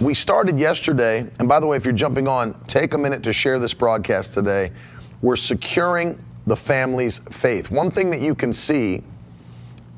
[0.00, 3.32] We started yesterday, and by the way, if you're jumping on, take a minute to
[3.32, 4.70] share this broadcast today.
[5.22, 7.72] We're securing the family's faith.
[7.72, 9.02] One thing that you can see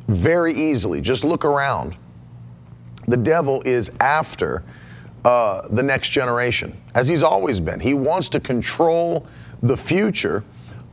[0.09, 1.99] very easily, just look around.
[3.09, 4.65] The devil is after
[5.27, 7.79] uh, the next generation, as he's always been.
[7.79, 9.27] He wants to control
[9.63, 10.43] the future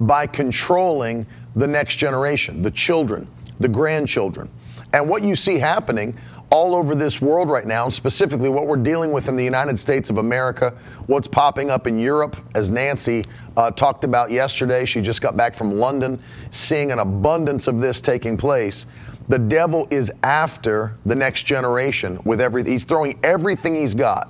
[0.02, 3.26] by controlling the next generation, the children,
[3.62, 4.50] the grandchildren.
[4.92, 6.18] And what you see happening
[6.50, 10.10] all over this world right now, specifically what we're dealing with in the United States
[10.10, 10.74] of America,
[11.08, 13.26] what's popping up in Europe, as Nancy
[13.58, 14.86] uh, talked about yesterday.
[14.86, 18.86] She just got back from London, seeing an abundance of this taking place.
[19.28, 22.72] The devil is after the next generation with everything.
[22.72, 24.30] He's throwing everything he's got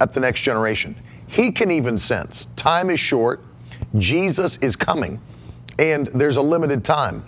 [0.00, 0.94] at the next generation.
[1.26, 3.40] He can even sense time is short,
[3.96, 5.20] Jesus is coming,
[5.78, 7.24] and there's a limited time.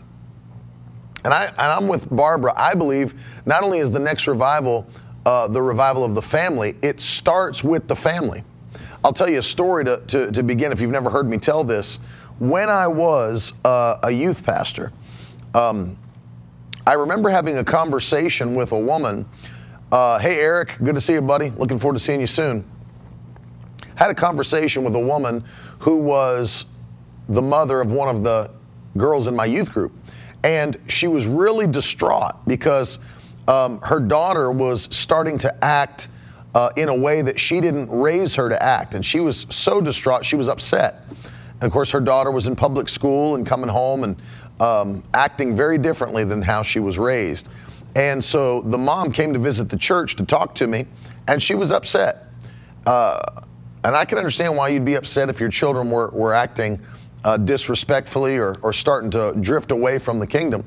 [1.25, 2.53] And, I, and I'm with Barbara.
[2.57, 4.87] I believe not only is the next revival
[5.29, 8.43] uh, the revival of the family, it starts with the family.
[9.05, 11.63] I'll tell you a story to, to, to begin if you've never heard me tell
[11.63, 11.99] this.
[12.39, 14.91] When I was uh, a youth pastor,
[15.55, 15.99] um,
[16.87, 19.29] I remember having a conversation with a woman.
[19.93, 21.51] Uh, hey, Eric, good to see you, buddy.
[21.51, 22.65] Looking forward to seeing you soon.
[23.97, 25.45] Had a conversation with a woman
[25.79, 26.65] who was
[27.29, 28.51] the mother of one of the
[28.97, 29.93] girls in my youth group.
[30.45, 32.99] And she was really distraught because
[33.49, 36.09] um, her daughter was starting to act
[36.55, 38.95] uh, in a way that she didn't raise her to act.
[38.95, 41.05] And she was so distraught, she was upset.
[41.61, 44.17] And of course, her daughter was in public school and coming home and
[44.61, 47.49] um, acting very differently than how she was raised.
[47.95, 50.87] And so the mom came to visit the church to talk to me,
[51.27, 52.27] and she was upset.
[52.87, 53.43] Uh,
[53.85, 56.81] and I can understand why you'd be upset if your children were, were acting
[57.25, 60.65] uh, disrespectfully or, or starting to drift away from the kingdom.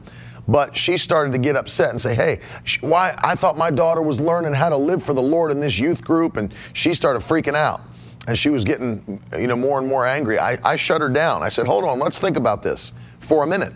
[0.48, 2.40] But she started to get upset and say, "Hey,
[2.82, 3.16] why?
[3.24, 6.04] I thought my daughter was learning how to live for the Lord in this youth
[6.04, 7.82] group," and she started freaking out,
[8.28, 10.40] and she was getting, you know, more and more angry.
[10.40, 11.44] I, I shut her down.
[11.44, 13.74] I said, "Hold on, let's think about this for a minute."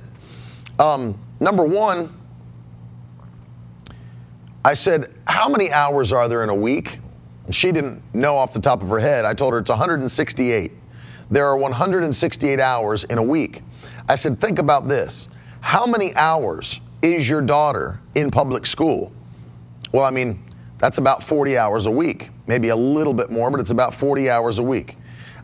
[0.79, 2.13] Um, number one,
[4.65, 6.99] I said, "How many hours are there in a week?"
[7.45, 9.23] And She didn't know off the top of her head.
[9.23, 10.71] I told her it's 168
[11.31, 13.61] there are 168 hours in a week.
[14.07, 15.29] I said, think about this.
[15.61, 19.11] How many hours is your daughter in public school?
[19.91, 20.43] Well, I mean,
[20.77, 24.29] that's about 40 hours a week, maybe a little bit more, but it's about 40
[24.29, 24.97] hours a week.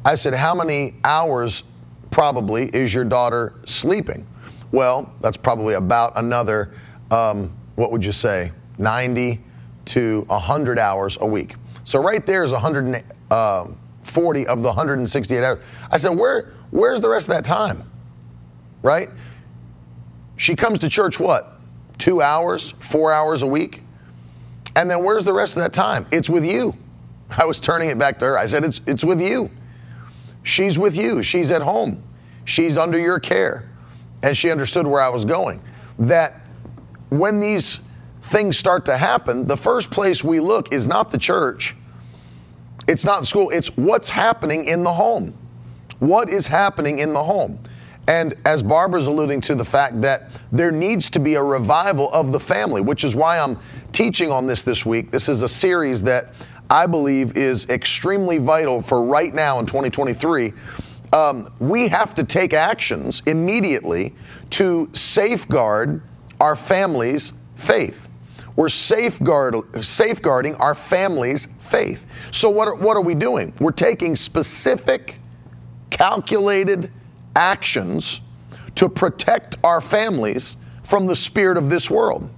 [0.06, 1.64] I said, how many hours
[2.10, 4.28] probably is your daughter sleeping?
[4.72, 6.74] Well, that's probably about another,
[7.10, 9.40] um, what would you say, 90
[9.86, 11.56] to 100 hours a week.
[11.84, 13.04] So right there is 100.
[13.30, 13.68] Uh,
[14.04, 15.64] 40 of the 168 hours.
[15.90, 17.90] I said, Where, where's the rest of that time?
[18.82, 19.10] Right?
[20.38, 21.60] She comes to church what?
[21.98, 23.84] Two hours, four hours a week?
[24.76, 26.08] And then where's the rest of that time?
[26.12, 26.76] It's with you.
[27.30, 28.38] I was turning it back to her.
[28.38, 29.50] I said, It's, it's with you.
[30.44, 31.22] She's with you.
[31.22, 32.02] She's at home.
[32.46, 33.70] She's under your care.
[34.24, 35.62] And she understood where I was going.
[36.00, 36.42] That
[37.10, 37.80] when these
[38.24, 41.76] things start to happen, the first place we look is not the church,
[42.88, 45.34] it's not school, it's what's happening in the home.
[46.00, 47.60] What is happening in the home?
[48.08, 52.32] And as Barbara's alluding to the fact that there needs to be a revival of
[52.32, 53.60] the family, which is why I'm
[53.92, 55.12] teaching on this this week.
[55.12, 56.34] This is a series that
[56.70, 60.54] I believe is extremely vital for right now in 2023.
[61.14, 64.16] Um, we have to take actions immediately
[64.52, 66.02] to safeguard
[66.40, 68.08] our family's faith.
[68.56, 72.06] We're safeguard, safeguarding our family's faith.
[72.32, 73.54] So, what are, what are we doing?
[73.60, 75.20] We're taking specific,
[75.90, 76.92] calculated
[77.36, 78.22] actions
[78.76, 82.30] to protect our families from the spirit of this world.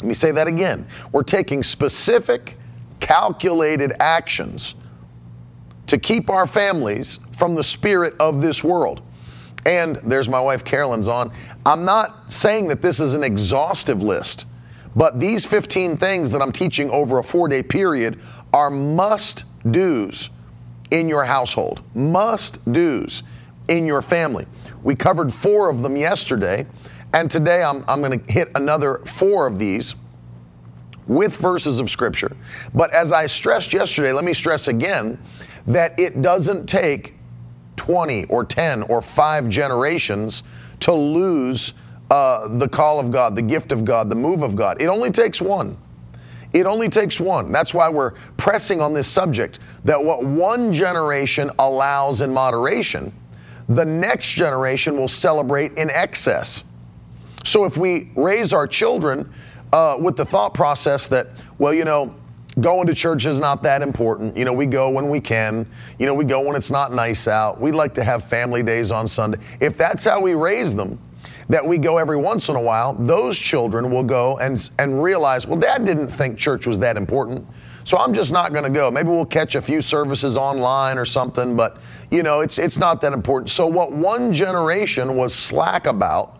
[0.00, 0.86] Let me say that again.
[1.12, 2.58] We're taking specific,
[3.00, 4.74] calculated actions
[5.86, 9.02] to keep our families from the spirit of this world.
[9.66, 11.32] And there's my wife Carolyn's on.
[11.64, 14.46] I'm not saying that this is an exhaustive list.
[14.96, 18.20] But these 15 things that I'm teaching over a four day period
[18.52, 20.30] are must do's
[20.90, 23.22] in your household, must do's
[23.68, 24.46] in your family.
[24.82, 26.66] We covered four of them yesterday,
[27.12, 29.94] and today I'm, I'm going to hit another four of these
[31.06, 32.36] with verses of scripture.
[32.74, 35.18] But as I stressed yesterday, let me stress again
[35.66, 37.14] that it doesn't take
[37.76, 40.42] 20 or 10 or 5 generations
[40.80, 41.74] to lose
[42.10, 44.80] uh, the call of God, the gift of God, the move of God.
[44.80, 45.76] It only takes one.
[46.52, 47.50] It only takes one.
[47.50, 53.12] That's why we're pressing on this subject that what one generation allows in moderation,
[53.68, 56.62] the next generation will celebrate in excess.
[57.44, 59.32] So if we raise our children
[59.72, 61.26] uh, with the thought process that,
[61.58, 62.14] well, you know,
[62.60, 64.36] going to church is not that important.
[64.36, 65.66] You know, we go when we can.
[65.98, 67.60] You know, we go when it's not nice out.
[67.60, 69.38] We like to have family days on Sunday.
[69.60, 70.98] If that's how we raise them,
[71.48, 75.46] that we go every once in a while, those children will go and, and realize,
[75.46, 77.46] well, dad didn't think church was that important.
[77.84, 78.90] So I'm just not going to go.
[78.90, 81.76] Maybe we'll catch a few services online or something, but
[82.10, 83.50] you know, it's it's not that important.
[83.50, 86.38] So what one generation was slack about,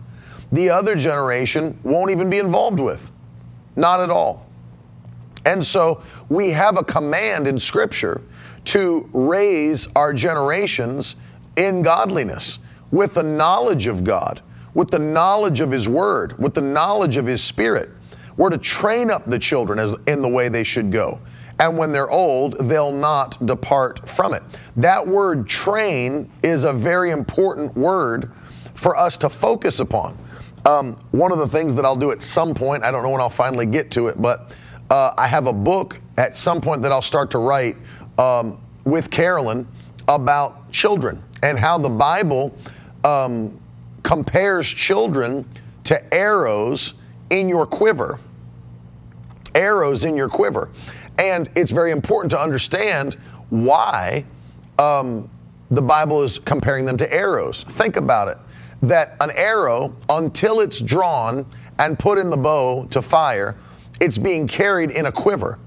[0.53, 3.11] the other generation won't even be involved with.
[3.77, 4.47] Not at all.
[5.45, 8.23] And so we have a command in scripture
[8.67, 11.17] to raise our generations
[11.57, 12.59] in godliness
[12.91, 14.41] with the knowledge of God
[14.75, 17.91] with the knowledge of His Word, with the knowledge of His Spirit.
[18.37, 21.21] We're to train up the children as, in the way they should go.
[21.61, 24.43] And when they're old, they'll not depart from it.
[24.77, 28.33] That word train is a very important word
[28.75, 30.19] for us to focus upon.
[30.67, 33.21] Um, one of the things that I'll do at some point, I don't know when
[33.21, 34.55] I'll finally get to it, but
[34.91, 37.77] uh, I have a book at some point that I'll start to write
[38.19, 39.67] um, with Carolyn
[40.09, 42.57] about children and how the Bible
[43.05, 43.61] um,
[44.05, 45.45] compares children
[45.83, 46.95] to arrows
[47.31, 48.21] in your quiver.
[49.57, 50.71] Arrows in your quiver.
[51.19, 53.15] And it's very important to understand
[53.51, 54.25] why
[54.79, 55.29] um,
[55.71, 57.65] the Bible is comparing them to arrows.
[57.65, 58.39] Think about it
[58.83, 61.47] that an arrow, until it's drawn
[61.79, 63.57] and put in the bow to fire,
[64.01, 65.59] it's being carried in a quiver.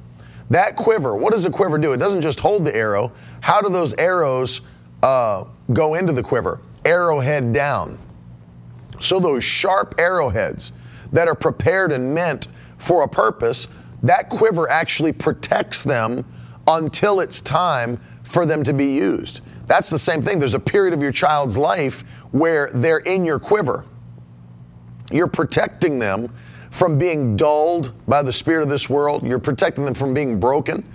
[0.50, 1.94] That quiver, what does a quiver do?
[1.94, 3.12] It doesn't just hold the arrow.
[3.42, 4.62] How do those arrows
[5.04, 6.62] uh, go into the quiver?
[6.86, 7.98] Arrowhead down.
[9.00, 10.72] So those sharp arrowheads
[11.12, 12.48] that are prepared and meant
[12.78, 13.68] for a purpose,
[14.04, 16.26] that quiver actually protects them
[16.68, 19.42] until it's time for them to be used.
[19.66, 20.40] That's the same thing.
[20.40, 23.86] There's a period of your child's life where they're in your quiver.
[25.12, 26.34] You're protecting them
[26.72, 29.26] from being dulled by the spirit of this world.
[29.26, 30.86] You're protecting them from being broken.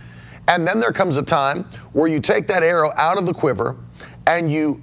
[0.49, 3.77] And then there comes a time where you take that arrow out of the quiver
[4.27, 4.83] and you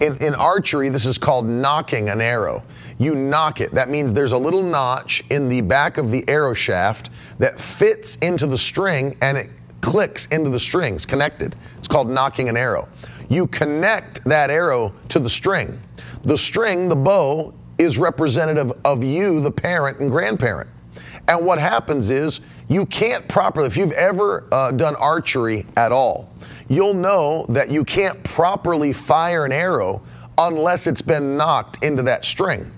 [0.00, 2.62] in, in, archery this is called nocking an arrow.
[2.98, 3.72] You nock it.
[3.72, 8.16] That means there's a little notch in the back of the arrow shaft that fits
[8.16, 9.50] into the string and it
[9.80, 11.56] clicks into the strings connected.
[11.78, 12.88] It's called nocking an arrow.
[13.28, 15.80] You connect that arrow to the string.
[16.22, 20.70] The string the bow is representative of you the parent and grandparent.
[21.28, 26.30] And what happens is you can't properly if you've ever uh, done archery at all
[26.68, 30.02] you'll know that you can't properly fire an arrow
[30.38, 32.70] unless it's been nocked into that string.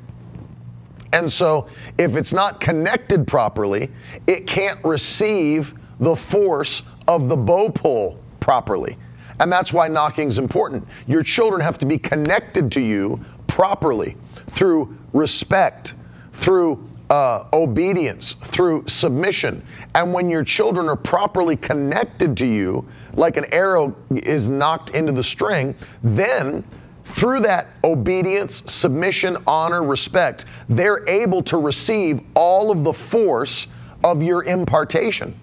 [1.13, 1.69] And so,
[1.99, 3.91] if it's not connected properly,
[4.27, 8.99] it can't receive the force of the bow pull properly.
[9.41, 10.87] And that's why nocking is important.
[11.07, 14.17] Your children have to be connected to you properly
[14.51, 15.95] through respect,
[16.33, 19.65] through uh, obedience, through submission.
[19.95, 25.13] And when your children are properly connected to you, like an arrow is nocked into
[25.13, 26.65] the string, then
[27.05, 33.69] through that obedience, submission, honor, respect, they're able to receive all of the force
[34.03, 35.39] of your impartation.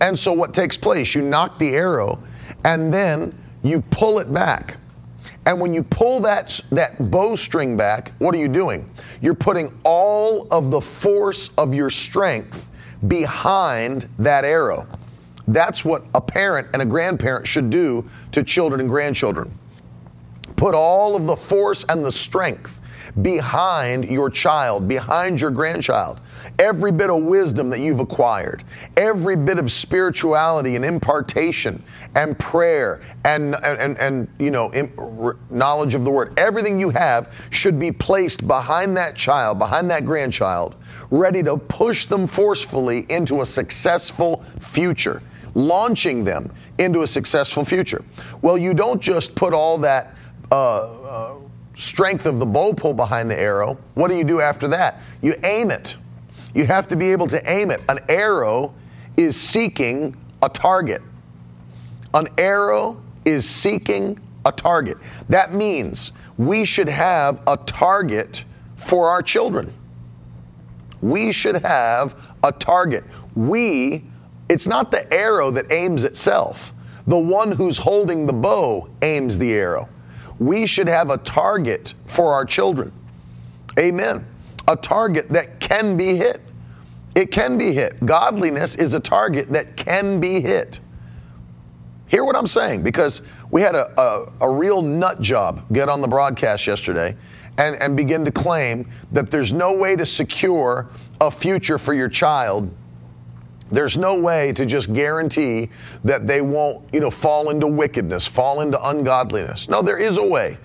[0.00, 1.14] And so what takes place?
[1.14, 2.22] You nock the arrow
[2.64, 4.76] and then you pull it back.
[5.50, 8.88] And when you pull that, that bowstring back, what are you doing?
[9.20, 12.70] You're putting all of the force of your strength
[13.08, 14.86] behind that arrow.
[15.48, 19.52] That's what a parent and a grandparent should do to children and grandchildren.
[20.54, 22.79] Put all of the force and the strength
[23.22, 26.20] behind your child, behind your grandchild.
[26.58, 28.64] Every bit of wisdom that you've acquired,
[28.96, 31.82] every bit of spirituality and impartation
[32.14, 34.70] and prayer and, and, and, you know,
[35.50, 40.04] knowledge of the word, everything you have should be placed behind that child, behind that
[40.04, 40.76] grandchild,
[41.10, 45.22] ready to push them forcefully into a successful future,
[45.54, 48.04] launching them into a successful future.
[48.42, 50.14] Well, you don't just put all that
[50.50, 50.54] uh,
[51.02, 51.34] uh,
[51.80, 55.00] strength of the bow pull behind the arrow, what do you do after that?
[55.22, 55.96] You aim it.
[56.54, 57.80] You have to be able to aim it.
[57.88, 58.74] An arrow
[59.16, 61.00] is seeking a target.
[62.12, 64.98] An arrow is seeking a target.
[65.28, 68.44] That means we should have a target
[68.76, 69.72] for our children.
[71.00, 73.04] We should have a target.
[73.34, 74.04] We,
[74.48, 76.74] it's not the arrow that aims itself.
[77.06, 79.88] The one who's holding the bow aims the arrow.
[80.40, 82.90] We should have a target for our children.
[83.78, 84.26] Amen.
[84.66, 86.40] A target that can be hit.
[87.14, 88.04] It can be hit.
[88.04, 90.80] Godliness is a target that can be hit.
[92.08, 92.82] Hear what I'm saying?
[92.82, 97.14] Because we had a, a, a, real nut job get on the broadcast yesterday
[97.58, 100.88] and, and begin to claim that there's no way to secure
[101.20, 102.68] a future for your child
[103.70, 105.70] there's no way to just guarantee
[106.04, 109.68] that they won't, you know, fall into wickedness, fall into ungodliness.
[109.68, 110.58] No, there is a way,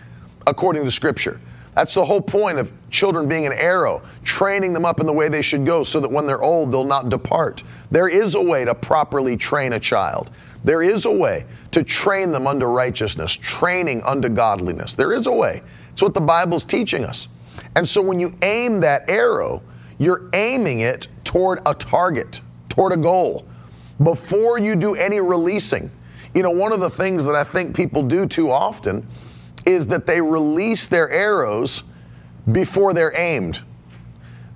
[0.47, 1.39] according to Scripture.
[1.75, 5.27] That's the whole point of children being an arrow, training them up in the way
[5.27, 7.63] they should go so that when they're old, they'll not depart.
[7.91, 10.31] There is a way to properly train a child.
[10.63, 14.95] There is a way to train them unto righteousness, training unto godliness.
[14.95, 15.61] There is a way.
[15.91, 17.27] It's what the Bible's teaching us.
[17.75, 19.61] And so when you aim that arrow,
[19.97, 22.39] you're aiming it toward a target,
[22.75, 23.47] toward a goal.
[24.03, 25.89] Before you do any releasing,
[26.33, 29.07] you know, one of the things that I think people do too often
[29.65, 31.83] is that they release their arrows
[32.51, 33.61] before they're aimed.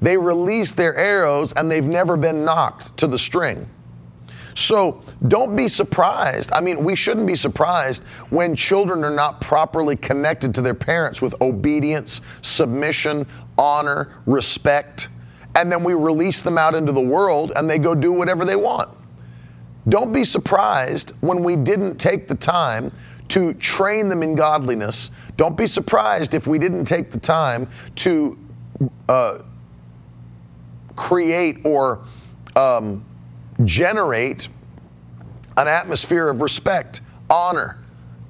[0.01, 3.67] They release their arrows and they've never been nocked to the string.
[4.55, 6.51] So don't be surprised.
[6.51, 11.21] I mean, we shouldn't be surprised when children are not properly connected to their parents
[11.21, 13.25] with obedience, submission,
[13.57, 15.07] honor, respect,
[15.56, 18.56] and then we release them out into the world and they go do whatever they
[18.56, 18.89] want.
[19.88, 22.91] Don't be surprised when we didn't take the time
[23.29, 25.12] to train them in godliness.
[25.38, 28.38] Don't be surprised if we didn't take the time to
[29.08, 29.39] uh,
[30.96, 32.03] create or
[32.56, 33.03] um,
[33.65, 34.48] generate
[35.58, 37.77] an atmosphere of respect, honor,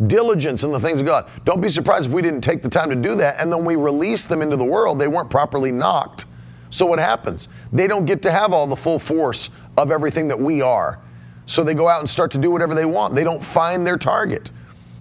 [0.08, 1.30] diligence in the things of God.
[1.46, 3.76] Don't be surprised if we didn't take the time to do that and then we
[3.76, 5.00] release them into the world.
[5.00, 6.26] They weren't properly nocked.
[6.70, 7.50] So what happens?
[7.74, 11.00] They don't get to have all the full force of everything that we are.
[11.46, 13.16] So they go out and start to do whatever they want.
[13.16, 14.52] They don't find their target.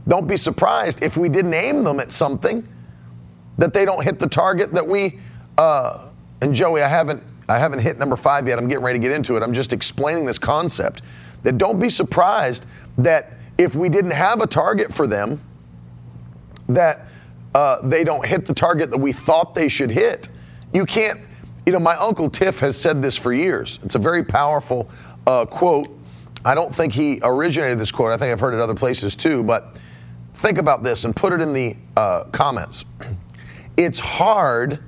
[0.07, 2.67] Don't be surprised if we didn't aim them at something
[3.59, 5.19] that they don't hit the target that we.
[5.59, 6.09] Uh,
[6.41, 8.59] and Joey, I haven't I haven't hit number five yet.
[8.59, 9.43] I'm getting ready to get into it.
[9.43, 11.03] I'm just explaining this concept
[11.43, 12.67] that don't be surprised
[12.99, 15.41] that if we didn't have a target for them,
[16.69, 17.07] that
[17.55, 20.29] uh, they don't hit the target that we thought they should hit.
[20.73, 21.21] You can't.
[21.69, 23.79] You know, my uncle Tiff has said this for years.
[23.85, 24.89] It's a very powerful
[25.27, 25.89] uh, quote.
[26.43, 28.11] I don't think he originated this quote.
[28.11, 29.77] I think I've heard it other places too, but
[30.39, 32.85] Think about this and put it in the uh, comments.
[33.77, 34.81] It's hard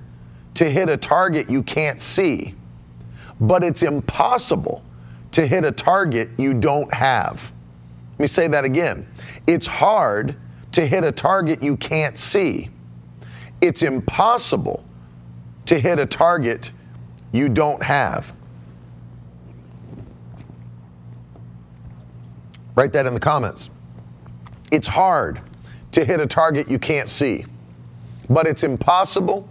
[0.55, 2.57] to hit a target you can't see,
[3.41, 4.83] but it's impossible
[5.31, 7.53] to hit a target you don't have.
[8.15, 9.07] Let me say that again.
[9.47, 10.35] It's hard
[10.73, 12.69] to hit a target you can't see.
[13.61, 14.85] It's impossible
[15.71, 16.73] to hit a target
[17.31, 18.33] you don't have.
[22.75, 23.71] Write that in the comments.
[24.73, 25.41] It's hard
[25.93, 27.47] to hit a target you can't see,
[28.29, 29.49] but it's impossible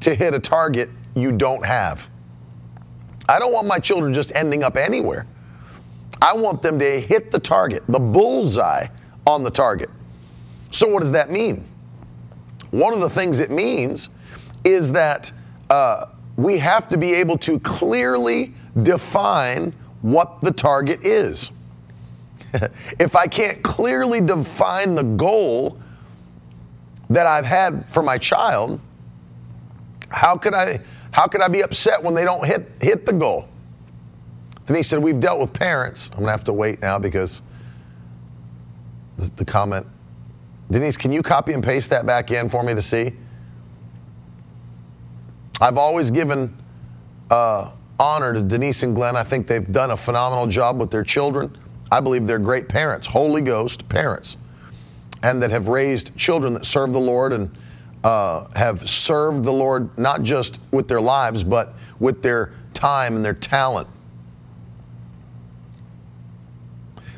[0.00, 2.06] to hit a target you don't have.
[3.26, 5.26] I don't want my children just ending up anywhere.
[6.20, 8.88] I want them to hit the target, the bullseye
[9.26, 9.88] on the target.
[10.70, 11.64] So, what does that mean?
[12.72, 14.10] One of the things it means
[14.64, 15.32] is that
[15.72, 18.52] uh, we have to be able to clearly
[18.82, 21.50] define what the target is.
[23.00, 25.78] if I can't clearly define the goal
[27.08, 28.80] that I've had for my child,
[30.10, 33.48] how could I how could I be upset when they don't hit hit the goal?
[34.66, 36.10] Denise said, We've dealt with parents.
[36.12, 37.40] I'm gonna have to wait now because
[39.16, 39.86] the, the comment.
[40.70, 43.12] Denise, can you copy and paste that back in for me to see?
[45.62, 46.52] I've always given
[47.30, 49.14] uh, honor to Denise and Glenn.
[49.14, 51.56] I think they've done a phenomenal job with their children.
[51.92, 54.38] I believe they're great parents, Holy Ghost parents,
[55.22, 57.56] and that have raised children that serve the Lord and
[58.02, 63.24] uh, have served the Lord not just with their lives, but with their time and
[63.24, 63.86] their talent.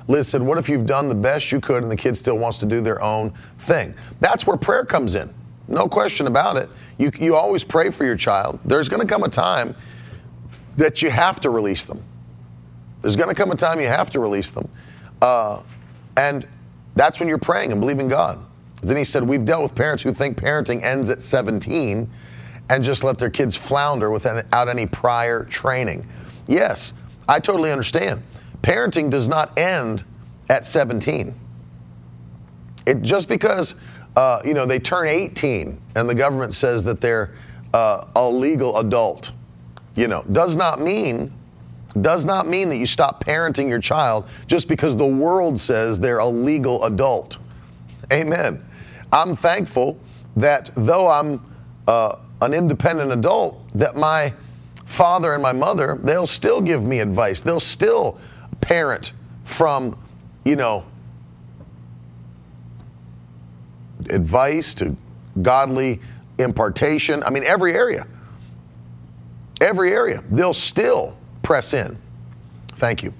[0.06, 2.58] Liz said, What if you've done the best you could and the kid still wants
[2.58, 3.94] to do their own thing?
[4.20, 5.32] That's where prayer comes in.
[5.68, 6.68] No question about it.
[6.98, 8.58] You, you always pray for your child.
[8.64, 9.74] There's going to come a time
[10.76, 12.02] that you have to release them.
[13.00, 14.68] There's going to come a time you have to release them.
[15.22, 15.62] Uh,
[16.16, 16.46] and
[16.96, 18.44] that's when you're praying and believing God.
[18.82, 22.10] Then he said, We've dealt with parents who think parenting ends at 17
[22.70, 26.06] and just let their kids flounder without any prior training.
[26.46, 26.92] Yes,
[27.28, 28.22] I totally understand.
[28.62, 30.04] Parenting does not end
[30.48, 31.34] at 17.
[32.86, 33.74] It just because
[34.16, 37.34] uh, you know they turn 18 and the government says that they're
[37.72, 39.32] uh, a legal adult,
[39.96, 41.32] you know, does not mean
[42.00, 46.18] does not mean that you stop parenting your child just because the world says they're
[46.18, 47.38] a legal adult.
[48.12, 48.64] Amen.
[49.12, 49.98] I'm thankful
[50.36, 51.40] that though I'm
[51.86, 54.34] uh, an independent adult, that my
[54.86, 57.40] father and my mother, they'll still give me advice.
[57.40, 58.18] They'll still
[58.60, 59.12] parent
[59.44, 59.96] from,
[60.44, 60.84] you know,
[64.10, 64.96] advice to
[65.42, 66.00] godly
[66.38, 67.22] impartation.
[67.22, 68.06] I mean, every area.
[69.60, 70.22] Every area.
[70.30, 71.96] They'll still press in.
[72.76, 73.12] Thank you.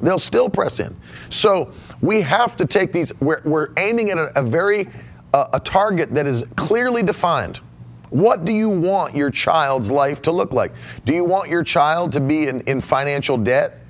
[0.00, 0.96] They'll still press in.
[1.28, 4.88] So we have to take these, we're, we're aiming at a, a very,
[5.34, 7.60] uh, a target that is clearly defined.
[8.08, 10.72] What do you want your child's life to look like?
[11.04, 13.80] Do you want your child to be in, in financial debt?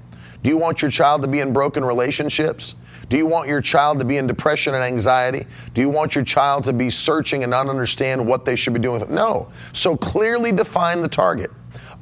[0.43, 2.75] Do you want your child to be in broken relationships?
[3.11, 5.45] Do you want your child to be in depression and anxiety?
[5.75, 8.79] Do you want your child to be searching and not understand what they should be
[8.79, 9.05] doing?
[9.13, 9.49] No.
[9.73, 11.51] So clearly define the target.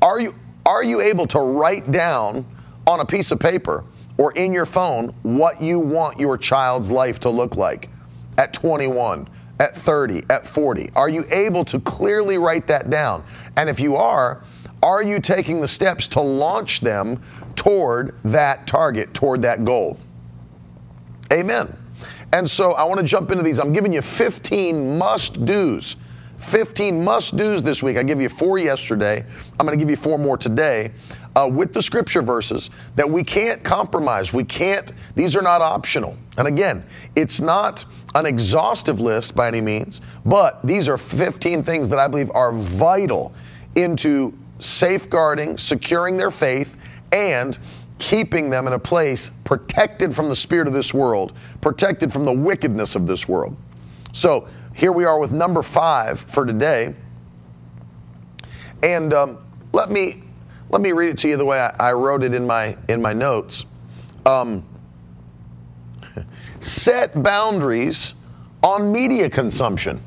[0.02, 0.34] Are you
[0.66, 2.44] are you able to write down
[2.86, 3.86] on a piece of paper
[4.18, 7.88] or in your phone what you want your child's life to look like
[8.36, 9.26] at 21,
[9.60, 10.90] at 30, at 40?
[10.94, 13.24] Are you able to clearly write that down?
[13.56, 14.44] And if you are,
[14.82, 17.22] are you taking the steps to launch them
[17.56, 19.98] toward that target, toward that goal?
[21.32, 21.76] Amen.
[22.32, 23.58] And so I want to jump into these.
[23.58, 25.96] I'm giving you 15 must do's.
[26.38, 27.96] 15 must do's this week.
[27.96, 29.24] I give you four yesterday.
[29.58, 30.92] I'm going to give you four more today
[31.34, 34.32] uh, with the scripture verses that we can't compromise.
[34.32, 36.16] We can't, these are not optional.
[36.36, 36.84] And again,
[37.16, 42.06] it's not an exhaustive list by any means, but these are 15 things that I
[42.08, 43.32] believe are vital
[43.74, 46.76] into safeguarding, securing their faith,
[47.12, 47.58] and
[47.98, 52.32] keeping them in a place protected from the spirit of this world, protected from the
[52.32, 53.56] wickedness of this world.
[54.12, 56.94] So here we are with number five for today.
[58.82, 59.38] And um,
[59.72, 60.22] let me
[60.70, 63.02] let me read it to you the way I, I wrote it in my in
[63.02, 63.64] my notes.
[64.24, 64.64] Um,
[66.60, 68.14] set boundaries
[68.62, 70.00] on media consumption.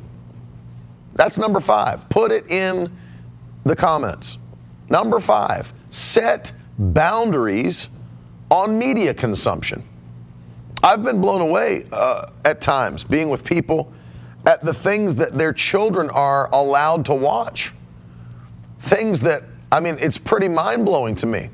[1.15, 2.07] That's number five.
[2.09, 2.95] Put it in
[3.65, 4.37] the comments.
[4.89, 7.89] Number five, set boundaries
[8.49, 9.83] on media consumption.
[10.83, 13.93] I've been blown away uh, at times being with people
[14.45, 17.73] at the things that their children are allowed to watch.
[18.79, 21.49] Things that, I mean, it's pretty mind blowing to me.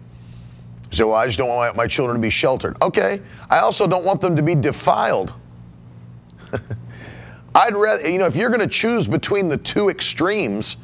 [0.91, 2.81] So, well, I just don't want my children to be sheltered.
[2.81, 3.21] Okay.
[3.49, 5.33] I also don't want them to be defiled.
[7.55, 10.77] I'd rather, you know, if you're going to choose between the two extremes,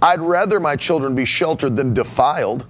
[0.00, 2.66] I'd rather my children be sheltered than defiled.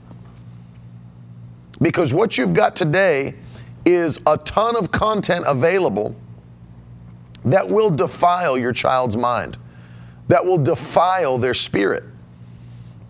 [1.81, 3.35] Because what you've got today
[3.85, 6.15] is a ton of content available
[7.45, 9.57] that will defile your child's mind,
[10.27, 12.05] that will defile their spirit,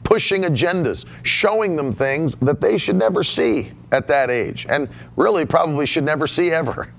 [0.05, 5.47] pushing agendas, showing them things that they should never see at that age, and really
[5.47, 6.93] probably should never see ever.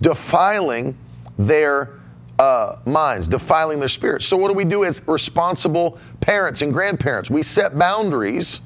[0.00, 0.96] defiling
[1.38, 1.90] their
[2.38, 4.26] uh, minds, defiling their spirits.
[4.26, 7.30] So, what do we do as responsible parents and grandparents?
[7.30, 8.60] We set boundaries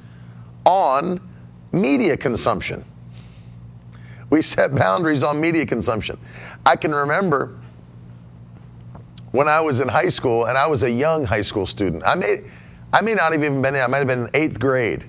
[0.64, 1.20] on
[1.72, 2.84] media consumption.
[4.30, 6.18] We set boundaries on media consumption.
[6.64, 7.58] I can remember
[9.32, 12.02] when I was in high school, and I was a young high school student.
[12.04, 12.42] I may,
[12.92, 15.04] I may not have even been I might have been in eighth grade.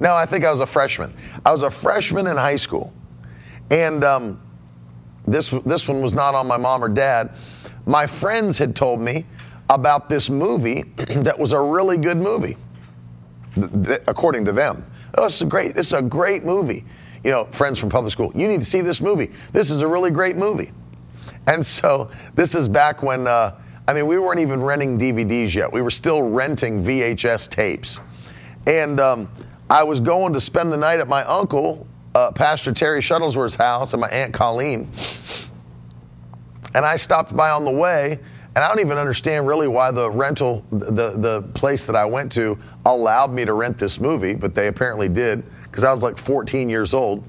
[0.00, 1.12] No, I think I was a freshman.
[1.44, 2.92] I was a freshman in high school.
[3.70, 4.40] And um,
[5.26, 7.32] this, this one was not on my mom or dad.
[7.86, 9.26] My friends had told me
[9.70, 12.56] about this movie that was a really good movie,
[13.54, 14.84] th- th- according to them.
[15.18, 15.74] Oh, this is great.
[15.74, 16.84] This is a great movie.
[17.24, 19.32] You know, friends from public school, you need to see this movie.
[19.52, 20.70] This is a really great movie.
[21.48, 25.72] And so this is back when, uh, I mean, we weren't even renting DVDs yet.
[25.72, 27.98] We were still renting VHS tapes.
[28.68, 29.28] And um,
[29.68, 33.94] I was going to spend the night at my uncle, uh, Pastor Terry Shuttlesworth's house,
[33.94, 34.88] and my Aunt Colleen.
[36.76, 38.20] And I stopped by on the way
[38.54, 42.32] and I don't even understand really why the rental, the, the place that I went
[42.32, 46.18] to allowed me to rent this movie, but they apparently did because I was like
[46.18, 47.24] 14 years old.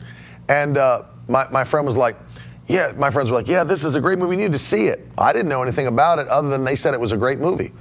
[0.48, 2.16] And uh, my, my friend was like,
[2.68, 4.38] yeah, my friends were like, yeah, this is a great movie.
[4.38, 5.08] You need to see it.
[5.18, 7.74] I didn't know anything about it other than they said it was a great movie.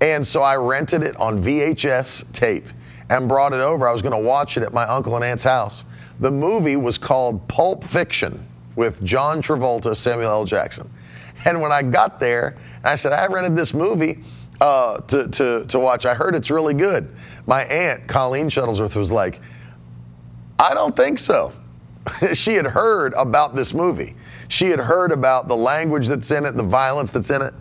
[0.00, 2.66] And so I rented it on VHS tape
[3.10, 3.86] and brought it over.
[3.86, 5.84] I was going to watch it at my uncle and aunt's house.
[6.20, 10.44] The movie was called Pulp Fiction with John Travolta, Samuel L.
[10.44, 10.88] Jackson.
[11.44, 14.22] And when I got there, I said, I rented this movie
[14.60, 16.06] uh, to, to, to watch.
[16.06, 17.14] I heard it's really good.
[17.46, 19.40] My aunt, Colleen Shuttlesworth, was like,
[20.58, 21.52] I don't think so.
[22.34, 24.14] she had heard about this movie.
[24.48, 27.54] She had heard about the language that's in it, the violence that's in it.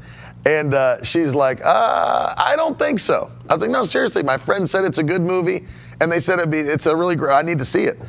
[0.45, 3.31] And uh, she's like, uh, I don't think so.
[3.49, 4.23] I was like, no, seriously.
[4.23, 5.65] My friend said it's a good movie,
[5.99, 7.33] and they said it'd be, it's a really great.
[7.33, 7.99] I need to see it.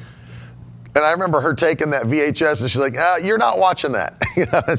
[0.94, 4.16] And I remember her taking that VHS and she's like, ah, "You're not watching that."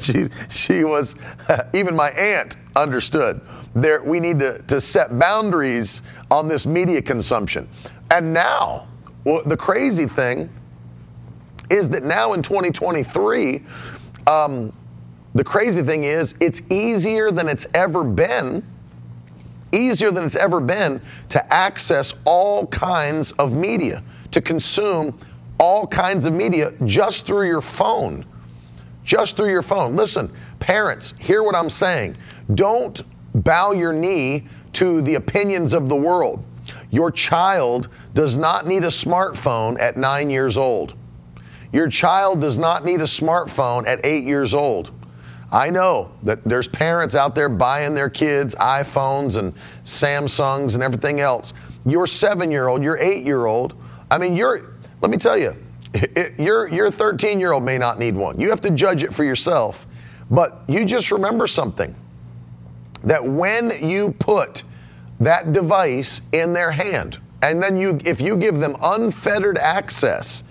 [0.02, 1.14] she she was
[1.74, 3.40] even my aunt understood.
[3.74, 7.66] There, we need to, to set boundaries on this media consumption.
[8.10, 8.86] And now,
[9.24, 10.50] well, the crazy thing
[11.70, 13.62] is that now in 2023,
[14.26, 14.70] um,
[15.34, 18.62] the crazy thing is it's easier than it's ever been
[19.72, 25.18] easier than it's ever been to access all kinds of media, to consume
[25.58, 28.24] all kinds of media just through your phone.
[29.04, 29.96] Just through your phone.
[29.96, 32.16] Listen, parents, hear what I'm saying.
[32.54, 33.02] Don't
[33.34, 36.44] bow your knee to the opinions of the world.
[36.90, 40.94] Your child does not need a smartphone at nine years old.
[41.72, 44.90] Your child does not need a smartphone at eight years old.
[45.50, 51.20] I know that there's parents out there buying their kids iPhones and Samsungs and everything
[51.20, 51.52] else.
[51.84, 53.74] Your seven year old, your eight year old,
[54.10, 54.71] I mean, you're,
[55.02, 55.54] let me tell you,
[55.94, 58.40] it, your, your 13 year old may not need one.
[58.40, 59.86] You have to judge it for yourself.
[60.30, 61.94] But you just remember something
[63.04, 64.62] that when you put
[65.20, 70.44] that device in their hand, and then you, if you give them unfettered access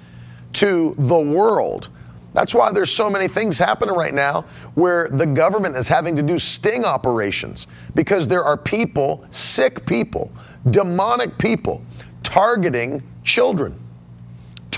[0.54, 1.90] to the world,
[2.34, 6.22] that's why there's so many things happening right now where the government is having to
[6.22, 10.32] do sting operations because there are people, sick people,
[10.70, 11.84] demonic people,
[12.22, 13.78] targeting children,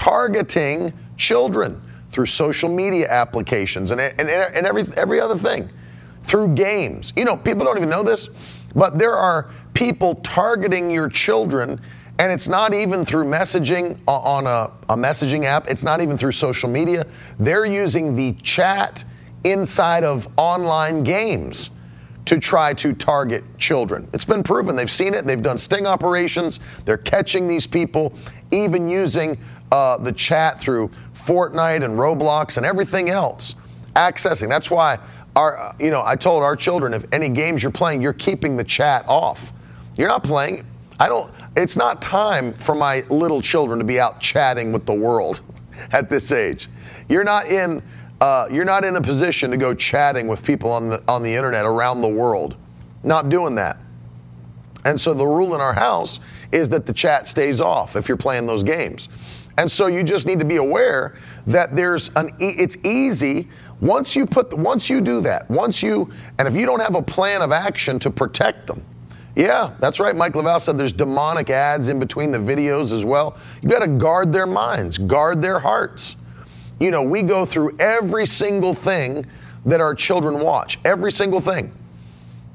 [0.04, 5.70] targeting children through social media applications and, and, and every, every other thing,
[6.24, 7.14] through games.
[7.16, 8.30] You know, people don't even know this,
[8.76, 11.80] but there are people targeting your children
[12.20, 16.18] and it's not even through messaging uh, on a, a, messaging app, it's not even
[16.18, 17.08] through social media.
[17.40, 19.04] They're using the chat
[19.46, 21.72] inside of online games
[22.26, 24.08] to try to target children.
[24.14, 24.76] It's been proven.
[24.76, 25.26] They've seen it.
[25.26, 26.60] They've done sting operations.
[26.86, 28.14] They're catching these people,
[28.52, 29.38] even using
[29.74, 33.56] uh, the chat through Fortnite and Roblox and everything else.
[33.96, 34.48] Accessing.
[34.48, 35.00] That's why
[35.36, 38.64] our, you know, I told our children if any games you're playing, you're keeping the
[38.64, 39.52] chat off.
[39.98, 40.66] You're not playing.
[41.00, 44.94] I don't, it's not time for my little children to be out chatting with the
[44.94, 45.42] world
[45.92, 46.70] at this age.
[47.10, 47.82] You're not in,
[48.22, 51.34] uh, you're not in a position to go chatting with people on the, on the
[51.34, 52.58] internet around the world.
[53.04, 53.78] Not doing that.
[54.86, 56.20] And so the rule in our house
[56.52, 59.10] is that the chat stays off if you're playing those games.
[59.58, 61.16] And so you just need to be aware
[61.48, 63.48] that there's an, it's easy
[63.82, 67.02] once you put, once you do that, once you, and if you don't have a
[67.02, 68.84] plan of action to protect them,
[69.36, 70.16] yeah, that's right.
[70.16, 73.36] Mike Laval said there's demonic ads in between the videos as well.
[73.62, 76.16] You got to guard their minds, guard their hearts.
[76.80, 79.26] You know, we go through every single thing
[79.66, 81.74] that our children watch, every single thing.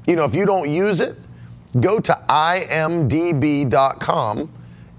[0.07, 1.17] You know, if you don't use it,
[1.79, 3.69] go to imdb.com.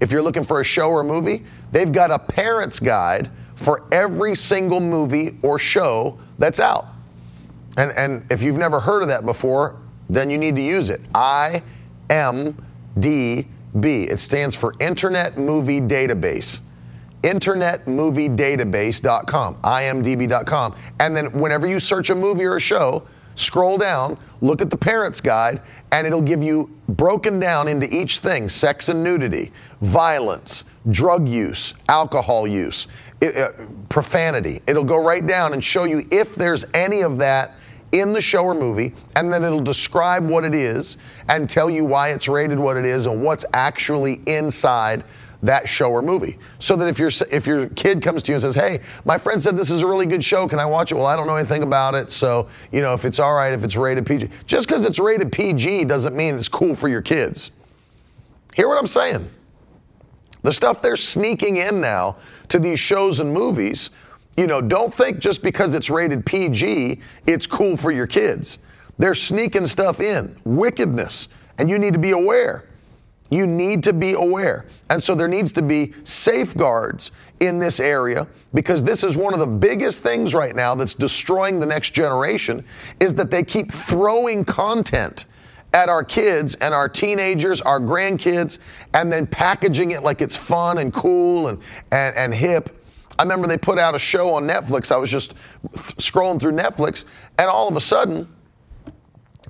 [0.01, 4.35] If you're looking for a show or movie, they've got a parent's guide for every
[4.35, 6.87] single movie or show that's out.
[7.77, 9.77] And, and if you've never heard of that before,
[10.09, 10.99] then you need to use it.
[11.13, 12.55] IMDB.
[13.75, 16.61] It stands for Internet Movie Database.
[17.23, 20.75] InternetMovieDatabase.com, imdb.com.
[20.99, 23.03] And then whenever you search a movie or a show,
[23.35, 28.19] scroll down, look at the parents guide, and it'll give you broken down into each
[28.19, 29.51] thing sex and nudity,
[29.81, 32.87] violence, drug use, alcohol use,
[33.21, 33.51] it, uh,
[33.89, 34.61] profanity.
[34.67, 37.55] It'll go right down and show you if there's any of that
[37.91, 41.83] in the show or movie, and then it'll describe what it is and tell you
[41.83, 45.03] why it's rated what it is and what's actually inside
[45.43, 46.37] that show or movie.
[46.59, 49.41] So that if your if your kid comes to you and says, "Hey, my friend
[49.41, 50.47] said this is a really good show.
[50.47, 52.11] Can I watch it?" Well, I don't know anything about it.
[52.11, 54.29] So, you know, if it's all right if it's rated PG.
[54.45, 57.51] Just cuz it's rated PG doesn't mean it's cool for your kids.
[58.53, 59.29] Hear what I'm saying?
[60.43, 62.17] The stuff they're sneaking in now
[62.49, 63.91] to these shows and movies
[64.37, 68.59] you know, don't think just because it's rated PG, it's cool for your kids.
[68.97, 71.27] They're sneaking stuff in, wickedness,
[71.57, 72.65] and you need to be aware.
[73.31, 74.67] You need to be aware.
[74.91, 79.39] And so there needs to be safeguards in this area because this is one of
[79.39, 82.63] the biggest things right now that's destroying the next generation
[82.99, 85.25] is that they keep throwing content
[85.73, 88.59] at our kids and our teenagers, our grandkids,
[88.93, 91.59] and then packaging it like it's fun and cool and,
[91.91, 92.77] and, and hip
[93.21, 94.91] I remember they put out a show on Netflix.
[94.91, 95.35] I was just
[95.73, 97.05] scrolling through Netflix,
[97.37, 98.27] and all of a sudden,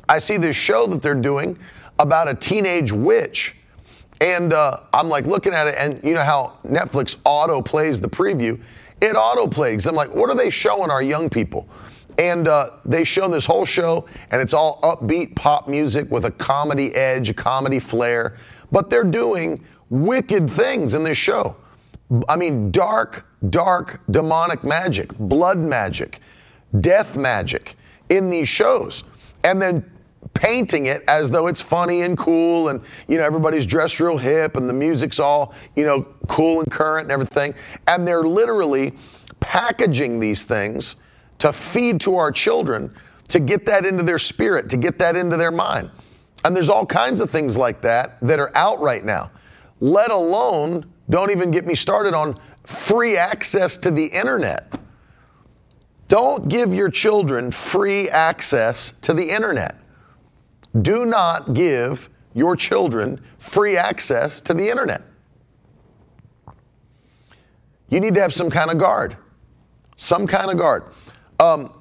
[0.09, 1.57] I see this show that they're doing
[1.97, 3.55] about a teenage witch.
[4.21, 8.07] And uh, I'm like looking at it, and you know how Netflix auto plays the
[8.07, 8.61] preview?
[9.01, 9.87] It auto plays.
[9.87, 11.67] I'm like, what are they showing our young people?
[12.17, 16.31] And uh, they show this whole show, and it's all upbeat pop music with a
[16.31, 18.37] comedy edge, a comedy flair.
[18.71, 21.57] But they're doing wicked things in this show
[22.27, 26.19] I mean, dark, dark demonic magic, blood magic,
[26.81, 27.75] death magic
[28.09, 29.03] in these shows.
[29.43, 29.89] And then
[30.33, 34.55] painting it as though it's funny and cool and you know everybody's dressed real hip
[34.55, 37.53] and the music's all you know cool and current and everything.
[37.87, 38.93] And they're literally
[39.39, 40.95] packaging these things
[41.39, 42.93] to feed to our children
[43.27, 45.89] to get that into their spirit to get that into their mind.
[46.43, 49.31] And there's all kinds of things like that that are out right now
[49.81, 54.79] let alone don't even get me started on free access to the internet.
[56.07, 59.75] Don't give your children free access to the internet
[60.79, 65.03] do not give your children free access to the internet.
[67.89, 69.17] You need to have some kind of guard.
[69.97, 70.85] Some kind of guard.
[71.39, 71.73] Um,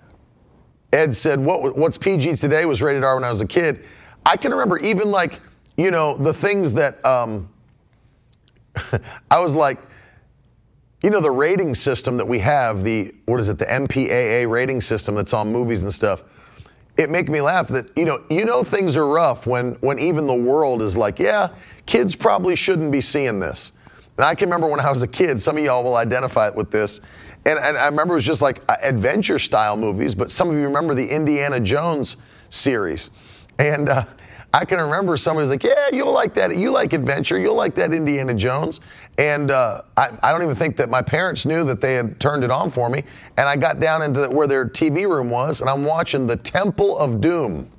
[0.92, 3.84] Ed said, what, What's PG today was rated R when I was a kid.
[4.26, 5.40] I can remember even like,
[5.76, 7.48] you know, the things that um,
[9.30, 9.80] I was like,
[11.02, 14.80] you know, the rating system that we have, the, what is it, the MPAA rating
[14.80, 16.24] system that's on movies and stuff
[16.98, 20.26] it make me laugh that you know you know things are rough when when even
[20.26, 21.48] the world is like yeah
[21.86, 23.72] kids probably shouldn't be seeing this.
[24.16, 26.70] And i can remember when i was a kid some of y'all will identify with
[26.70, 27.00] this.
[27.46, 30.54] And, and i remember it was just like uh, adventure style movies but some of
[30.56, 32.16] you remember the indiana jones
[32.50, 33.10] series.
[33.58, 34.04] And uh,
[34.54, 36.56] I can remember somebody was like, "Yeah, you'll like that.
[36.56, 37.38] You like adventure.
[37.38, 38.80] You'll like that Indiana Jones."
[39.18, 42.44] And uh, I, I, don't even think that my parents knew that they had turned
[42.44, 43.04] it on for me.
[43.36, 46.96] And I got down into where their TV room was, and I'm watching the Temple
[46.98, 47.70] of Doom.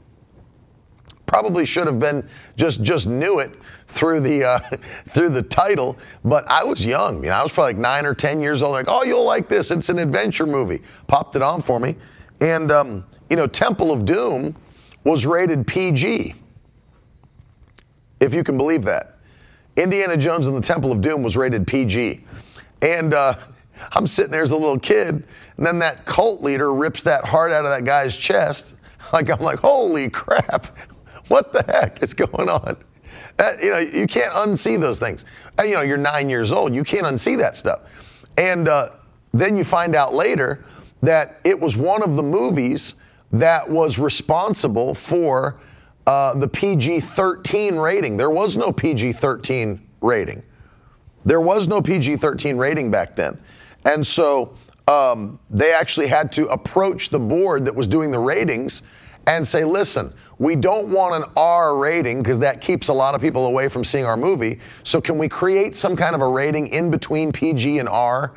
[1.26, 3.56] Probably should have been just just knew it
[3.88, 4.60] through the uh,
[5.10, 7.24] through the title, but I was young.
[7.24, 8.74] You know, I was probably like nine or ten years old.
[8.74, 9.72] Like, oh, you'll like this.
[9.72, 10.84] It's an adventure movie.
[11.08, 11.96] Popped it on for me,
[12.42, 14.56] and um, you know, Temple of Doom
[15.04, 16.36] was rated PG
[18.20, 19.18] if you can believe that.
[19.76, 22.24] Indiana Jones and the Temple of Doom was rated PG.
[22.82, 23.36] And uh,
[23.92, 25.24] I'm sitting there as a little kid,
[25.58, 28.76] and then that cult leader rips that heart out of that guy's chest.
[29.12, 30.78] Like, I'm like, holy crap,
[31.30, 32.78] what the heck is going on?
[33.38, 35.26] That, you know, you can't unsee those things.
[35.58, 37.80] And, you know, you're nine years old, you can't unsee that stuff.
[38.38, 38.90] And uh,
[39.34, 40.64] then you find out later
[41.02, 42.96] that it was one of the movies
[43.32, 45.60] that was responsible for
[46.10, 48.18] uh, the PG 13 rating.
[48.18, 50.42] There was no PG 13 rating.
[51.24, 53.40] There was no PG 13 rating back then.
[53.86, 54.56] And so
[54.88, 58.82] um, they actually had to approach the board that was doing the ratings
[59.28, 63.22] and say, listen, we don't want an R rating because that keeps a lot of
[63.22, 64.60] people away from seeing our movie.
[64.82, 68.34] So can we create some kind of a rating in between PG and R?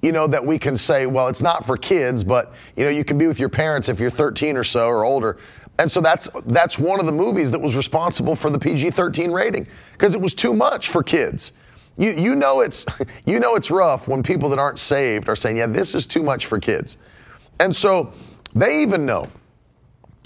[0.00, 3.04] You know, that we can say, well, it's not for kids, but you know, you
[3.04, 5.38] can be with your parents if you're 13 or so or older.
[5.78, 9.66] And so that's that's one of the movies that was responsible for the PG-13 rating
[9.92, 11.52] because it was too much for kids.
[11.96, 12.86] You you know it's
[13.26, 16.22] you know it's rough when people that aren't saved are saying, "Yeah, this is too
[16.22, 16.96] much for kids."
[17.60, 18.12] And so
[18.54, 19.28] they even know.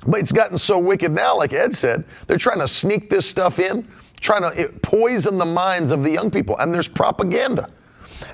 [0.06, 3.58] But it's gotten so wicked now like Ed said, they're trying to sneak this stuff
[3.58, 3.86] in,
[4.20, 7.68] trying to poison the minds of the young people and there's propaganda.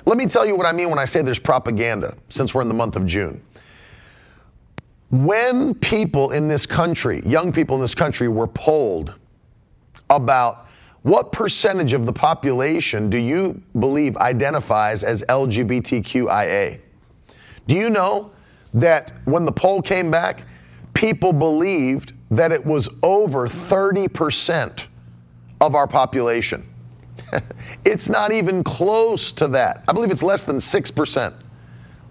[0.05, 2.67] Let me tell you what I mean when I say there's propaganda since we're in
[2.67, 3.41] the month of June.
[5.23, 9.15] When people in this country, young people in this country, were polled
[10.09, 10.67] about
[11.03, 16.81] what percentage of the population do you believe identifies as LGBTQIA?
[17.65, 18.31] Do you know
[18.73, 20.43] that when the poll came back,
[20.93, 24.83] people believed that it was over 30%
[25.61, 26.61] of our population?
[27.85, 29.85] it's not even close to that.
[29.87, 31.33] I believe it's less than 6%.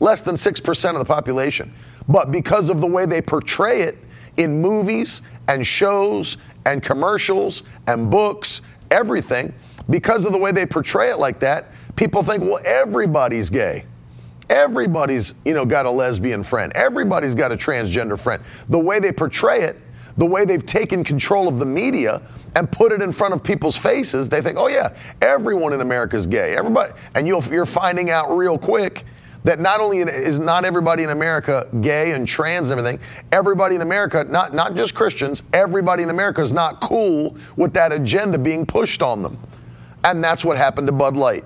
[0.00, 1.74] Less than 6% of the population.
[2.08, 3.98] But because of the way they portray it
[4.36, 9.52] in movies and shows and commercials and books, everything,
[9.90, 13.84] because of the way they portray it like that, people think, well, everybody's gay.
[14.50, 16.72] Everybody's, you know, got a lesbian friend.
[16.74, 18.42] Everybody's got a transgender friend.
[18.68, 19.80] The way they portray it,
[20.16, 22.22] the way they've taken control of the media
[22.54, 26.16] and put it in front of people's faces, they think, oh yeah, everyone in America
[26.16, 26.56] is gay.
[26.56, 29.04] Everybody, and you're finding out real quick
[29.44, 32.98] that not only is not everybody in America gay and trans and everything,
[33.30, 37.92] everybody in America, not, not just Christians, everybody in America is not cool with that
[37.92, 39.38] agenda being pushed on them.
[40.02, 41.44] And that's what happened to Bud Light.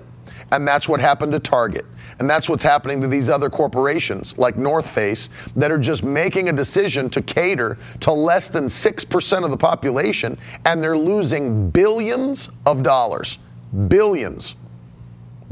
[0.51, 1.85] And that's what happened to Target.
[2.19, 6.49] And that's what's happening to these other corporations like North Face that are just making
[6.49, 12.49] a decision to cater to less than 6% of the population and they're losing billions
[12.65, 13.37] of dollars.
[13.87, 14.55] Billions.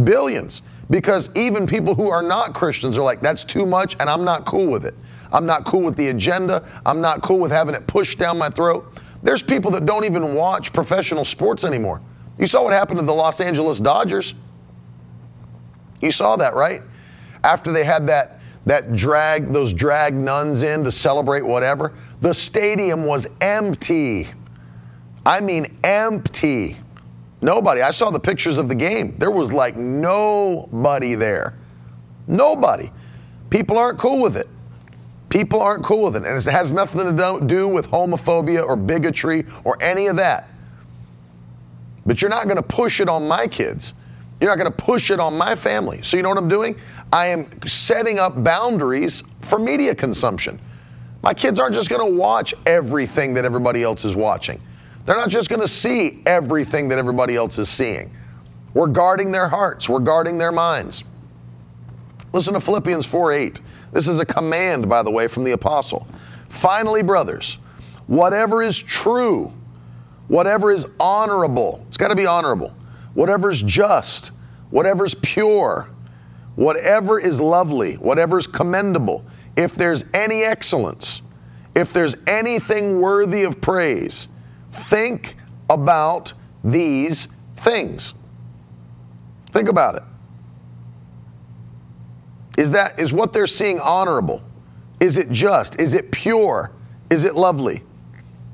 [0.03, 4.23] Billions because even people who are not Christians are like, that's too much, and I'm
[4.23, 4.95] not cool with it.
[5.31, 6.63] I'm not cool with the agenda.
[6.85, 8.97] I'm not cool with having it pushed down my throat.
[9.23, 12.01] There's people that don't even watch professional sports anymore.
[12.37, 14.35] You saw what happened to the Los Angeles Dodgers.
[16.01, 16.81] You saw that, right?
[17.43, 23.05] After they had that that drag those drag nuns in to celebrate whatever, the stadium
[23.05, 24.27] was empty.
[25.25, 26.77] I mean empty.
[27.41, 27.81] Nobody.
[27.81, 29.15] I saw the pictures of the game.
[29.17, 31.55] There was like nobody there.
[32.27, 32.91] Nobody.
[33.49, 34.47] People aren't cool with it.
[35.29, 36.23] People aren't cool with it.
[36.23, 40.49] And it has nothing to do with homophobia or bigotry or any of that.
[42.05, 43.93] But you're not going to push it on my kids.
[44.39, 46.01] You're not going to push it on my family.
[46.03, 46.77] So, you know what I'm doing?
[47.11, 50.59] I am setting up boundaries for media consumption.
[51.23, 54.61] My kids aren't just going to watch everything that everybody else is watching.
[55.07, 58.13] They're not just going to see everything that everybody else is seeing.
[58.73, 61.05] We're guarding their hearts, we're guarding their minds.
[62.33, 63.61] Listen to Philippians 4 8.
[63.93, 66.05] This is a command, by the way, from the apostle.
[66.49, 67.57] Finally, brothers,
[68.07, 69.53] whatever is true,
[70.27, 72.75] whatever is honorable, it's got to be honorable,
[73.13, 74.31] whatever is just,
[74.71, 75.87] whatever is pure,
[76.57, 79.23] whatever is lovely, whatever is commendable,
[79.55, 81.21] if there's any excellence,
[81.77, 84.27] if there's anything worthy of praise,
[84.71, 85.35] Think
[85.69, 88.13] about these things.
[89.51, 90.03] Think about it.
[92.57, 94.41] Is that is what they're seeing honorable?
[94.99, 95.79] Is it just?
[95.79, 96.71] Is it pure?
[97.09, 97.83] Is it lovely?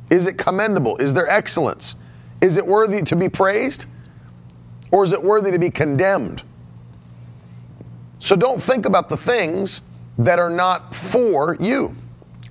[0.10, 0.97] Is it commendable?
[0.97, 1.95] Is there excellence?
[2.41, 3.86] Is it worthy to be praised?
[4.91, 6.43] Or is it worthy to be condemned?
[8.19, 9.82] So don't think about the things
[10.17, 11.95] that are not for you.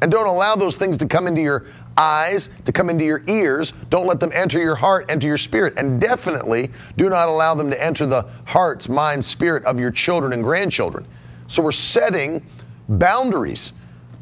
[0.00, 3.72] And don't allow those things to come into your eyes, to come into your ears.
[3.90, 5.74] Don't let them enter your heart, enter your spirit.
[5.76, 10.32] And definitely do not allow them to enter the hearts, mind, spirit of your children
[10.32, 11.06] and grandchildren.
[11.46, 12.44] So we're setting
[12.88, 13.72] boundaries.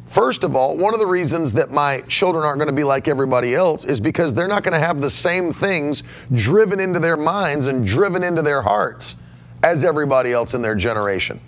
[0.06, 3.06] First of all, one of the reasons that my children aren't going to be like
[3.06, 6.02] everybody else is because they're not going to have the same things
[6.34, 9.14] driven into their minds and driven into their hearts
[9.62, 11.38] as everybody else in their generation.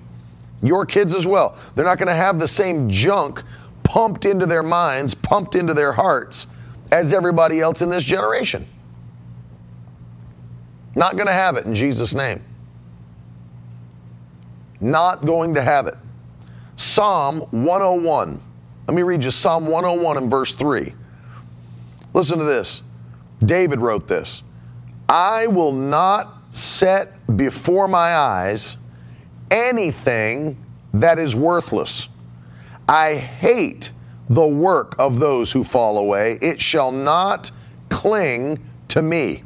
[0.62, 1.56] Your kids as well.
[1.74, 3.42] They're not going to have the same junk
[3.84, 6.46] pumped into their minds, pumped into their hearts
[6.90, 8.66] as everybody else in this generation.
[10.94, 12.42] Not going to have it in Jesus' name.
[14.80, 15.96] Not going to have it.
[16.76, 18.40] Psalm 101.
[18.88, 20.92] Let me read you Psalm 101 and verse 3.
[22.14, 22.82] Listen to this.
[23.44, 24.42] David wrote this
[25.08, 28.76] I will not set before my eyes
[29.50, 30.56] anything
[30.94, 32.08] that is worthless
[32.88, 33.92] I hate
[34.28, 36.38] the work of those who fall away.
[36.40, 37.50] It shall not
[37.88, 39.42] cling to me.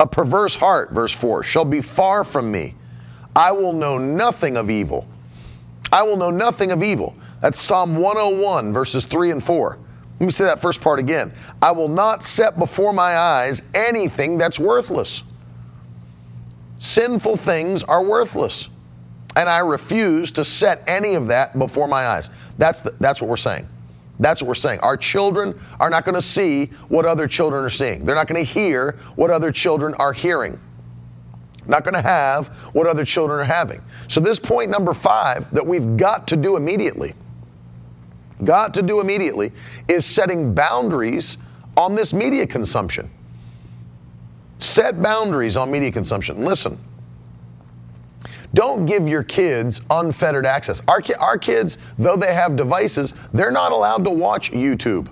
[0.00, 2.74] A perverse heart, verse 4, shall be far from me.
[3.34, 5.08] I will know nothing of evil.
[5.92, 7.16] I will know nothing of evil.
[7.40, 9.78] That's Psalm 101, verses 3 and 4.
[10.18, 11.32] Let me say that first part again.
[11.62, 15.22] I will not set before my eyes anything that's worthless.
[16.78, 18.68] Sinful things are worthless
[19.36, 22.30] and I refuse to set any of that before my eyes.
[22.58, 23.68] That's, the, that's what we're saying.
[24.18, 24.80] That's what we're saying.
[24.80, 28.04] Our children are not going to see what other children are seeing.
[28.04, 30.58] They're not going to hear what other children are hearing.
[31.66, 33.82] Not going to have what other children are having.
[34.08, 37.12] So, this point number five that we've got to do immediately,
[38.44, 39.52] got to do immediately,
[39.88, 41.38] is setting boundaries
[41.76, 43.10] on this media consumption.
[44.60, 46.44] Set boundaries on media consumption.
[46.44, 46.78] Listen,
[48.56, 50.80] don't give your kids unfettered access.
[50.88, 55.08] Our, ki- our kids, though they have devices, they're not allowed to watch YouTube.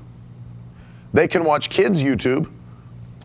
[1.12, 2.50] They can watch kids' YouTube,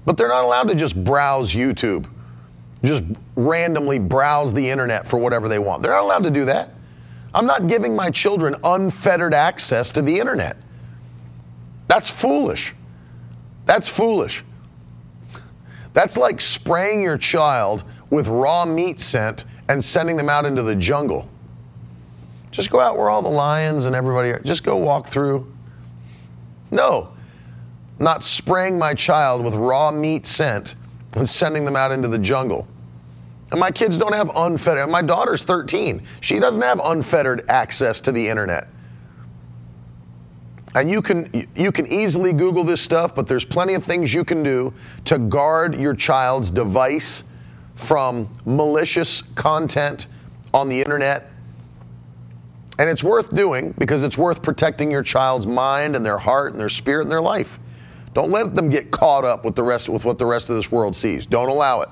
[0.06, 2.06] but they're not allowed to just browse YouTube,
[2.84, 3.04] just
[3.38, 5.82] randomly browse the internet for whatever they want.
[5.82, 6.74] They're not allowed to do that.
[7.34, 10.58] I'm not giving my children unfettered access to the internet.
[11.88, 12.76] That's foolish.
[13.66, 14.44] That's foolish.
[15.94, 20.76] That's like spraying your child with raw meat scent and sending them out into the
[20.76, 21.30] jungle.
[22.52, 24.40] Just go out where all the lions and everybody are.
[24.40, 25.50] Just go walk through.
[26.72, 27.14] No,
[28.00, 30.76] not spraying my child with raw meat scent
[31.16, 32.68] and sending them out into the jungle.
[33.52, 36.04] And my kids don't have unfettered, my daughter's 13.
[36.22, 38.68] She doesn't have unfettered access to the internet.
[40.76, 44.24] And you can you can easily Google this stuff, but there's plenty of things you
[44.24, 44.72] can do
[45.06, 47.24] to guard your child's device
[47.80, 50.08] from malicious content
[50.54, 51.32] on the internet.
[52.78, 56.60] And it's worth doing because it's worth protecting your child's mind and their heart and
[56.60, 57.58] their spirit and their life.
[58.14, 60.72] Don't let them get caught up with the rest with what the rest of this
[60.72, 61.26] world sees.
[61.26, 61.90] Don't allow it.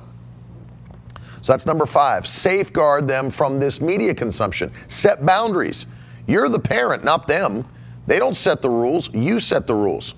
[1.41, 2.27] So that's number 5.
[2.27, 4.71] Safeguard them from this media consumption.
[4.89, 5.85] Set boundaries.
[6.27, 7.65] You're the parent, not them.
[8.07, 10.15] They don't set the rules, you set the rules.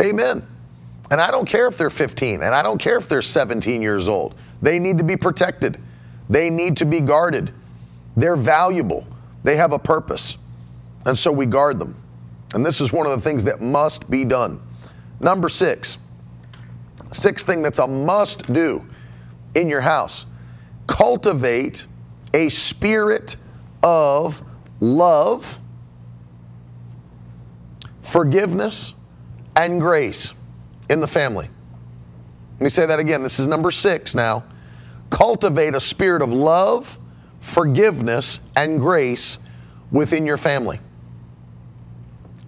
[0.00, 0.46] Amen.
[1.14, 4.08] And I don't care if they're 15 and I don't care if they're 17 years
[4.08, 4.34] old.
[4.60, 5.80] They need to be protected,
[6.28, 7.54] they need to be guarded.
[8.16, 9.06] They're valuable,
[9.44, 10.36] they have a purpose.
[11.06, 11.94] And so we guard them.
[12.52, 14.60] And this is one of the things that must be done.
[15.20, 15.98] Number six,
[17.12, 18.84] sixth thing that's a must do
[19.54, 20.26] in your house
[20.88, 21.86] cultivate
[22.34, 23.36] a spirit
[23.84, 24.42] of
[24.80, 25.60] love,
[28.02, 28.94] forgiveness,
[29.54, 30.34] and grace
[30.90, 31.48] in the family.
[32.54, 33.22] Let me say that again.
[33.22, 34.44] This is number six now.
[35.10, 36.98] Cultivate a spirit of love,
[37.40, 39.38] forgiveness, and grace
[39.90, 40.80] within your family.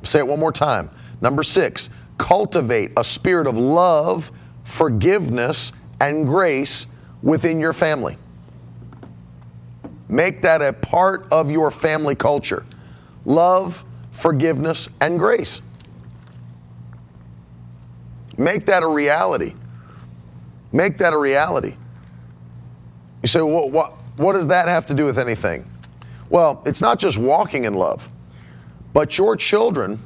[0.03, 0.91] Say it one more time.
[1.21, 4.31] Number six, cultivate a spirit of love,
[4.65, 6.87] forgiveness, and grace
[7.23, 8.17] within your family.
[10.09, 12.65] Make that a part of your family culture.
[13.25, 15.61] Love, forgiveness, and grace.
[18.39, 19.55] Make that a reality.
[20.73, 21.75] Make that a reality.
[23.23, 25.69] You say, well, what, what does that have to do with anything?
[26.29, 28.11] Well, it's not just walking in love,
[28.93, 30.03] but your children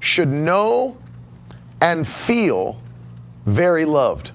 [0.00, 0.96] should know
[1.80, 2.80] and feel
[3.44, 4.32] very loved.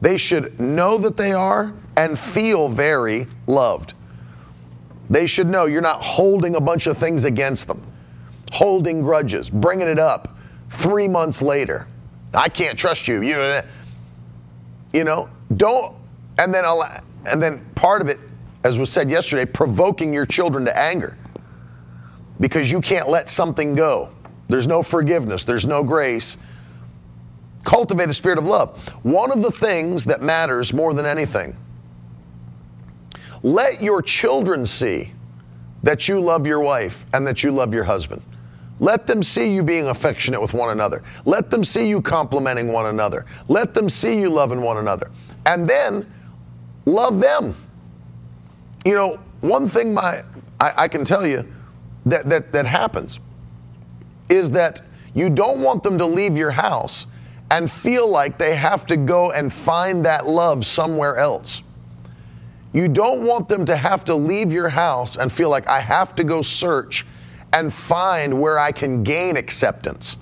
[0.00, 3.94] They should know that they are and feel very loved.
[5.10, 7.82] They should know you're not holding a bunch of things against them,
[8.52, 10.36] holding grudges, bringing it up
[10.70, 11.86] three months later.
[12.32, 13.22] I can't trust you.
[13.22, 13.62] You know,
[14.92, 15.94] you know don't,
[16.38, 16.64] and then,
[17.26, 18.18] and then part of it,
[18.64, 21.16] as was said yesterday, provoking your children to anger
[22.38, 24.10] because you can't let something go.
[24.48, 26.36] There's no forgiveness, there's no grace.
[27.62, 28.78] Cultivate a spirit of love.
[29.02, 31.54] One of the things that matters more than anything,
[33.42, 35.12] let your children see
[35.82, 38.22] that you love your wife and that you love your husband.
[38.80, 41.02] Let them see you being affectionate with one another.
[41.26, 43.26] Let them see you complimenting one another.
[43.48, 45.10] Let them see you loving one another.
[45.46, 46.10] And then
[46.86, 47.54] love them.
[48.84, 50.24] You know, one thing my
[50.60, 51.46] I, I can tell you
[52.06, 53.20] that, that, that happens
[54.28, 54.82] is that
[55.14, 57.06] you don't want them to leave your house
[57.50, 61.62] and feel like they have to go and find that love somewhere else.
[62.72, 66.14] You don't want them to have to leave your house and feel like I have
[66.16, 67.04] to go search
[67.52, 70.16] and find where I can gain acceptance.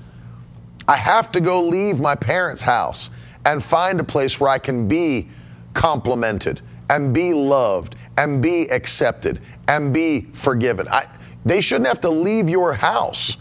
[0.86, 3.10] I have to go leave my parents' house
[3.44, 5.28] and find a place where I can be
[5.74, 6.60] complimented
[6.90, 10.88] and be loved and be accepted and be forgiven.
[10.88, 11.06] I,
[11.44, 13.36] they shouldn't have to leave your house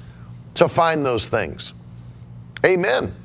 [0.55, 1.73] to find those things.
[2.65, 3.15] Amen.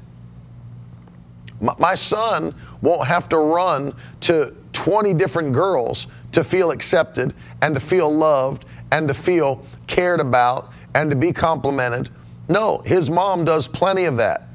[1.79, 7.81] My son won't have to run to 20 different girls to feel accepted and to
[7.81, 12.09] feel loved and to feel cared about and to be complimented.
[12.49, 14.49] No, his mom does plenty of that.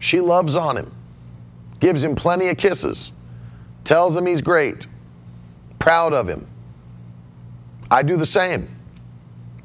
[0.00, 0.92] She loves on him,
[1.80, 3.10] gives him plenty of kisses,
[3.84, 4.86] tells him he's great,
[5.78, 6.46] proud of him.
[7.90, 8.68] I do the same.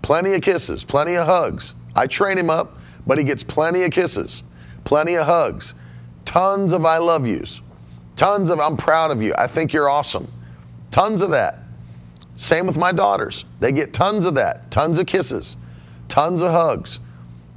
[0.02, 1.76] Plenty of kisses, plenty of hugs.
[1.94, 4.44] I train him up, but he gets plenty of kisses,
[4.86, 5.76] plenty of hugs,
[6.24, 7.60] tons of I love yous,
[8.16, 9.34] tons of I'm proud of you.
[9.38, 10.32] I think you're awesome.
[10.90, 11.60] Tons of that.
[12.40, 13.44] Same with my daughters.
[13.60, 15.58] They get tons of that, tons of kisses,
[16.08, 17.02] tons of hugs.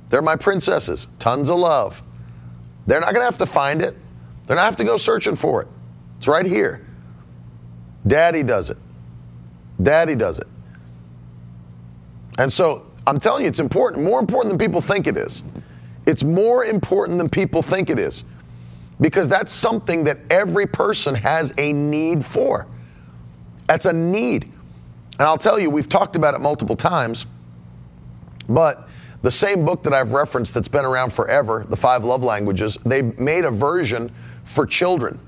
[0.08, 2.02] They're my princesses, tons of love.
[2.88, 3.96] They're not going to have to find it.
[4.44, 5.68] They're not have to go searching for it.
[6.18, 6.84] It's right here.
[8.08, 8.76] Daddy does it.
[9.80, 10.48] Daddy does it.
[12.38, 15.44] And so I'm telling you, it's important, more important than people think it is.
[16.06, 18.24] It's more important than people think it is
[19.00, 22.66] because that's something that every person has a need for.
[23.68, 24.51] That's a need.
[25.18, 27.26] And I'll tell you, we've talked about it multiple times,
[28.48, 28.88] but
[29.22, 33.02] the same book that I've referenced that's been around forever, The Five Love Languages, they
[33.02, 34.12] made a version
[34.44, 35.20] for children.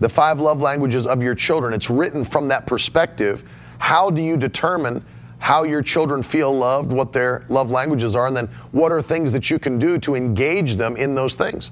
[0.00, 1.74] The Five Love Languages of Your Children.
[1.74, 3.44] It's written from that perspective.
[3.78, 5.04] How do you determine
[5.40, 9.32] how your children feel loved, what their love languages are, and then what are things
[9.32, 11.70] that you can do to engage them in those things.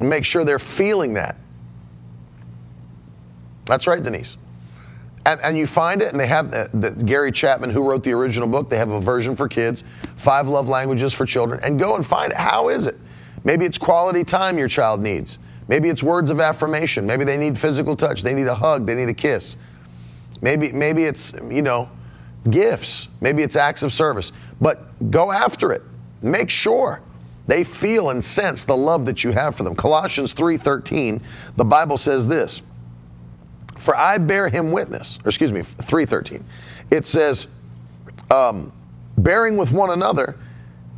[0.00, 1.36] And make sure they're feeling that.
[3.66, 4.38] That's right, Denise.
[5.26, 8.12] And, and you find it, and they have the, the, Gary Chapman, who wrote the
[8.12, 9.84] original book, they have a version for kids,
[10.16, 12.38] five love languages for children, and go and find it.
[12.38, 12.96] How is it?
[13.44, 15.38] Maybe it's quality time your child needs.
[15.68, 17.06] Maybe it's words of affirmation.
[17.06, 18.22] Maybe they need physical touch.
[18.22, 18.86] They need a hug.
[18.86, 19.56] They need a kiss.
[20.40, 21.90] Maybe, maybe it's, you know,
[22.50, 25.82] gifts, maybe it's acts of service, but go after it.
[26.22, 27.00] Make sure
[27.46, 29.74] they feel and sense the love that you have for them.
[29.74, 31.20] Colossians 3:13,
[31.56, 32.62] the Bible says this,
[33.78, 36.44] "For I bear him witness," or excuse me, 3:13.
[36.90, 37.46] It says,
[38.30, 38.72] um,
[39.16, 40.36] "Bearing with one another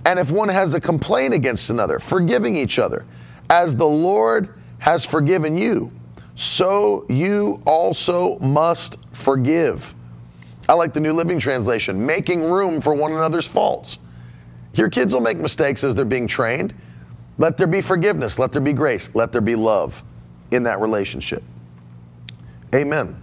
[0.06, 3.04] And if one has a complaint against another, forgiving each other,
[3.50, 5.92] as the Lord has forgiven you,
[6.36, 9.94] so you also must forgive.
[10.68, 13.98] I like the New Living Translation, making room for one another's faults.
[14.74, 16.72] Your kids will make mistakes as they're being trained.
[17.38, 20.02] Let there be forgiveness, let there be grace, let there be love
[20.50, 21.42] in that relationship.
[22.74, 23.16] Amen.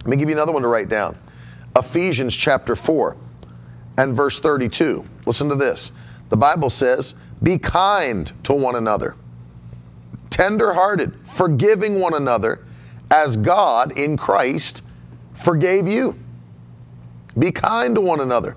[0.00, 1.16] Let me give you another one to write down
[1.76, 3.16] Ephesians chapter 4
[3.96, 5.04] and verse 32.
[5.26, 5.92] Listen to this.
[6.30, 9.16] The Bible says, Be kind to one another,
[10.30, 12.64] tenderhearted, forgiving one another,
[13.10, 14.82] as God in Christ
[15.34, 16.18] forgave you.
[17.38, 18.56] Be kind to one another.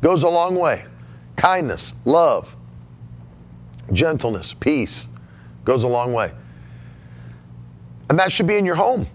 [0.00, 0.84] Goes a long way.
[1.36, 2.56] Kindness, love,
[3.92, 5.06] gentleness, peace
[5.64, 6.32] goes a long way.
[8.10, 9.06] And that should be in your home.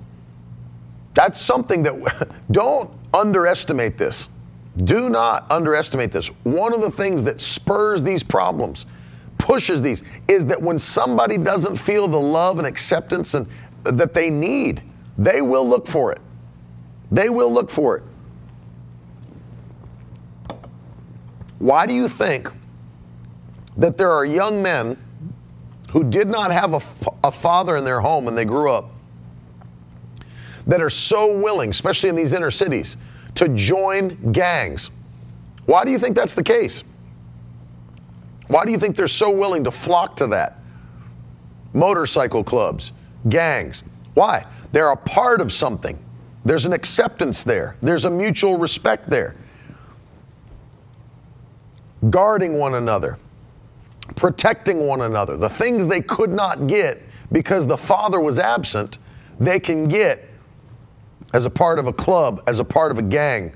[1.13, 4.29] That's something that don't underestimate this.
[4.77, 6.27] Do not underestimate this.
[6.43, 8.85] One of the things that spurs these problems,
[9.37, 13.47] pushes these, is that when somebody doesn't feel the love and acceptance and
[13.85, 14.81] uh, that they need,
[15.17, 16.19] they will look for it.
[17.11, 18.03] They will look for it.
[21.59, 22.49] Why do you think
[23.77, 24.97] that there are young men
[25.91, 26.81] who did not have a,
[27.23, 28.92] a father in their home when they grew up
[30.67, 32.97] that are so willing, especially in these inner cities,
[33.35, 34.89] to join gangs.
[35.65, 36.83] Why do you think that's the case?
[38.47, 40.59] Why do you think they're so willing to flock to that?
[41.73, 42.91] Motorcycle clubs,
[43.29, 43.83] gangs.
[44.13, 44.45] Why?
[44.71, 45.97] They're a part of something.
[46.45, 49.35] There's an acceptance there, there's a mutual respect there.
[52.09, 53.17] Guarding one another,
[54.15, 55.37] protecting one another.
[55.37, 57.01] The things they could not get
[57.31, 58.97] because the father was absent,
[59.39, 60.25] they can get
[61.33, 63.51] as a part of a club, as a part of a gang,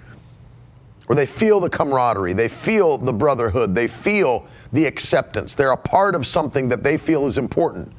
[1.06, 5.56] where they feel the camaraderie, they feel the brotherhood, they feel the acceptance.
[5.56, 7.94] They're a part of something that they feel is important.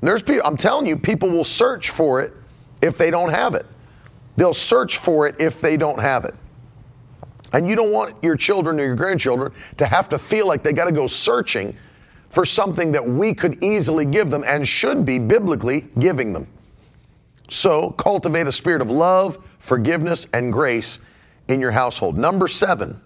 [0.00, 2.32] There's people, I'm telling you, people will search for it
[2.82, 3.66] if they don't have it.
[4.36, 6.34] They'll search for it if they don't have it.
[7.52, 10.72] And you don't want your children or your grandchildren to have to feel like they
[10.72, 11.76] got to go searching
[12.30, 16.46] for something that we could easily give them and should be biblically giving them.
[17.50, 20.98] So cultivate a spirit of love, forgiveness, and grace
[21.48, 22.16] in your household.
[22.16, 23.00] Number seven,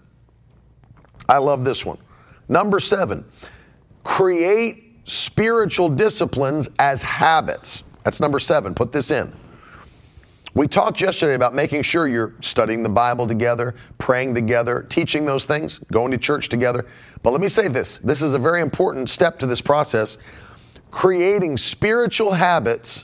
[1.27, 1.97] I love this one.
[2.47, 3.25] Number seven,
[4.03, 7.83] create spiritual disciplines as habits.
[8.03, 8.75] That's number seven.
[8.75, 9.33] Put this in.
[10.53, 15.43] We talked yesterday about making sure you're studying the Bible together, praying together, teaching those
[15.43, 16.85] things, going to church together.
[17.23, 20.17] But let me say this this is a very important step to this process
[20.91, 23.03] creating spiritual habits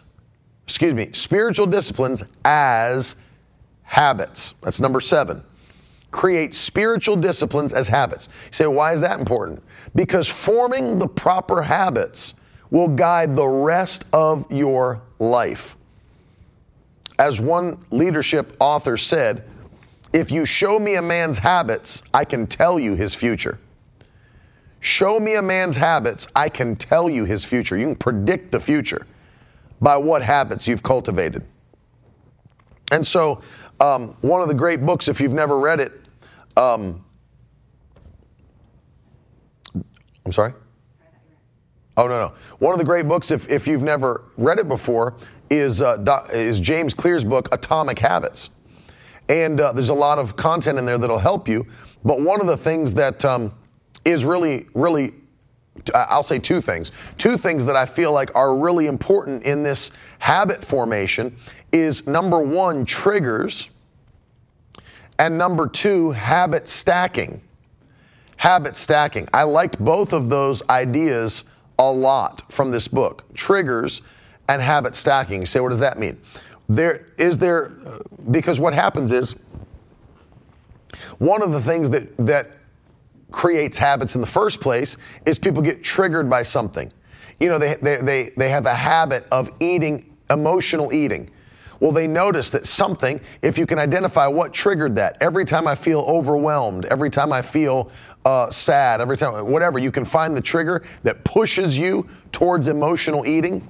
[0.65, 3.15] excuse me, spiritual disciplines as
[3.83, 4.53] habits.
[4.61, 5.43] That's number seven.
[6.11, 8.29] Create spiritual disciplines as habits.
[8.47, 9.61] You say, why is that important?
[9.95, 12.33] Because forming the proper habits
[12.69, 15.75] will guide the rest of your life.
[17.19, 19.43] As one leadership author said,
[20.13, 23.59] if you show me a man's habits, I can tell you his future.
[24.79, 27.77] Show me a man's habits, I can tell you his future.
[27.77, 29.05] You can predict the future
[29.81, 31.43] by what habits you've cultivated.
[32.91, 33.41] And so,
[33.79, 35.93] um, one of the great books, if you've never read it,
[36.55, 37.03] um,
[40.25, 40.53] I'm sorry?
[41.97, 42.33] Oh, no, no.
[42.59, 45.15] One of the great books, if, if you've never read it before,
[45.49, 48.49] is, uh, is James Clear's book, Atomic Habits.
[49.29, 51.65] And uh, there's a lot of content in there that'll help you.
[52.03, 53.53] But one of the things that um,
[54.05, 55.13] is really, really
[55.93, 56.91] I'll say two things.
[57.17, 61.35] Two things that I feel like are really important in this habit formation
[61.71, 63.69] is number one, triggers,
[65.19, 67.41] and number two, habit stacking.
[68.37, 69.27] Habit stacking.
[69.33, 71.43] I liked both of those ideas
[71.77, 74.01] a lot from this book triggers
[74.49, 75.41] and habit stacking.
[75.41, 76.19] You say, what does that mean?
[76.67, 77.71] There is there,
[78.31, 79.35] because what happens is,
[81.19, 82.51] one of the things that, that
[83.31, 86.91] creates habits in the first place is people get triggered by something.
[87.39, 91.29] You know, they, they, they, they have a habit of eating, emotional eating.
[91.79, 95.73] Well, they notice that something, if you can identify what triggered that, every time I
[95.73, 97.89] feel overwhelmed, every time I feel
[98.23, 103.25] uh, sad, every time, whatever, you can find the trigger that pushes you towards emotional
[103.25, 103.67] eating,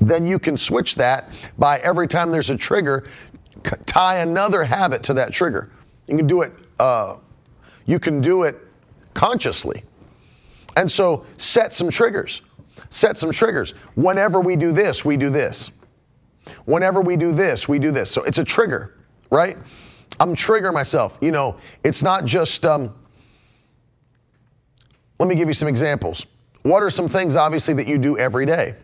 [0.00, 1.28] then you can switch that
[1.58, 3.04] by every time there's a trigger,
[3.84, 5.70] tie another habit to that trigger.
[6.06, 6.52] You can do it.
[6.80, 7.16] Uh,
[7.84, 8.56] you can do it
[9.14, 9.84] consciously.
[10.76, 12.42] And so set some triggers.
[12.90, 13.72] Set some triggers.
[13.94, 15.70] Whenever we do this, we do this.
[16.66, 18.10] Whenever we do this, we do this.
[18.10, 18.94] So it's a trigger,
[19.30, 19.56] right?
[20.20, 21.18] I'm triggering myself.
[21.20, 22.94] You know, it's not just um,
[25.18, 26.26] Let me give you some examples.
[26.62, 28.74] What are some things, obviously, that you do every day?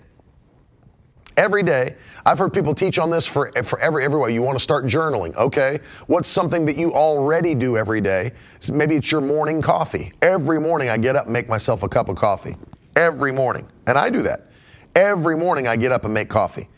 [1.41, 4.35] Every day, I've heard people teach on this for, for every way.
[4.35, 5.81] You want to start journaling, okay?
[6.07, 8.33] What's something that you already do every day?
[8.71, 10.13] Maybe it's your morning coffee.
[10.21, 12.59] Every morning I get up and make myself a cup of coffee.
[12.95, 13.67] Every morning.
[13.87, 14.51] And I do that.
[14.95, 16.69] Every morning I get up and make coffee.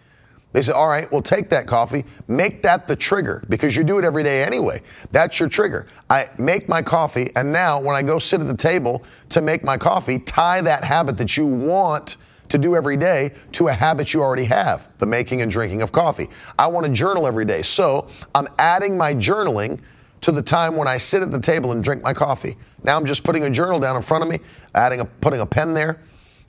[0.52, 3.98] They say, all right, well, take that coffee, make that the trigger because you do
[3.98, 4.80] it every day anyway.
[5.10, 5.88] That's your trigger.
[6.08, 9.64] I make my coffee, and now when I go sit at the table to make
[9.64, 12.16] my coffee, tie that habit that you want
[12.52, 15.90] to do every day to a habit you already have the making and drinking of
[15.90, 16.28] coffee.
[16.58, 17.62] I want to journal every day.
[17.62, 19.80] So I'm adding my journaling
[20.20, 22.56] to the time when I sit at the table and drink my coffee.
[22.84, 24.38] Now I'm just putting a journal down in front of me,
[24.74, 25.98] adding a, putting a pen there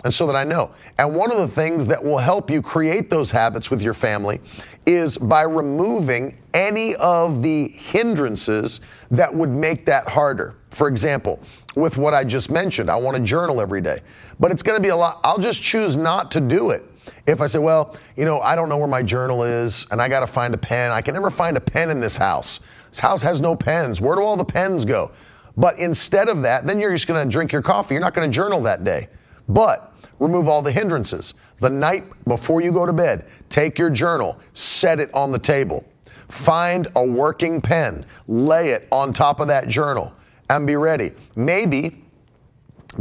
[0.04, 0.72] and so that I know.
[0.98, 4.42] And one of the things that will help you create those habits with your family
[4.86, 8.82] is by removing any of the hindrances
[9.12, 10.56] that would make that harder.
[10.72, 11.40] For example,
[11.76, 14.02] with what I just mentioned, I want to journal every day,
[14.40, 15.20] but it's going to be a lot.
[15.24, 16.84] I'll just choose not to do it.
[17.26, 20.08] If I say, well, you know, I don't know where my journal is and I
[20.08, 20.92] got to find a pen.
[20.92, 22.60] I can never find a pen in this house.
[22.90, 24.02] This house has no pens.
[24.02, 25.12] Where do all the pens go?
[25.58, 27.94] But instead of that, then you're just going to drink your coffee.
[27.94, 29.10] You're not going to journal that day.
[29.50, 31.34] But remove all the hindrances.
[31.60, 35.86] The night before you go to bed, take your journal, set it on the table.
[36.30, 40.14] Find a working pen, lay it on top of that journal,
[40.50, 41.12] and be ready.
[41.36, 42.04] Maybe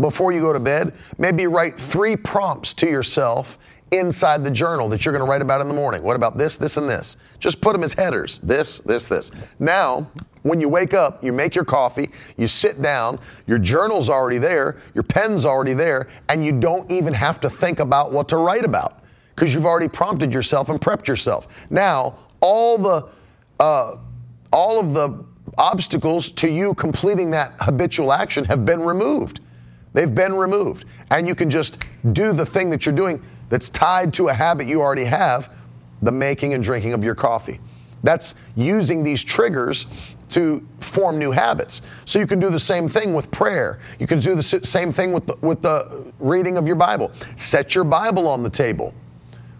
[0.01, 3.59] before you go to bed, maybe write three prompts to yourself
[3.91, 6.03] inside the journal that you're going to write about in the morning.
[6.03, 7.19] What about this, this, and this?
[7.39, 9.31] Just put them as headers this, this, this.
[9.59, 10.11] Now,
[10.43, 14.79] when you wake up, you make your coffee, you sit down, your journal's already there,
[14.95, 18.65] your pen's already there, and you don't even have to think about what to write
[18.65, 19.03] about
[19.35, 21.49] because you've already prompted yourself and prepped yourself.
[21.71, 23.09] Now, all the
[23.61, 23.97] uh,
[24.53, 25.25] all of the
[25.59, 29.41] obstacles to you completing that habitual action have been removed.
[29.93, 34.15] They've been removed, and you can just do the thing that you're doing that's tied
[34.15, 35.51] to a habit you already have,
[36.01, 37.61] the making and drinking of your coffee.
[38.03, 39.87] That's using these triggers
[40.31, 41.83] to form new habits.
[42.07, 43.79] So you can do the same thing with prayer.
[43.99, 47.13] You can do the same thing with the, with the reading of your Bible.
[47.37, 48.95] Set your Bible on the table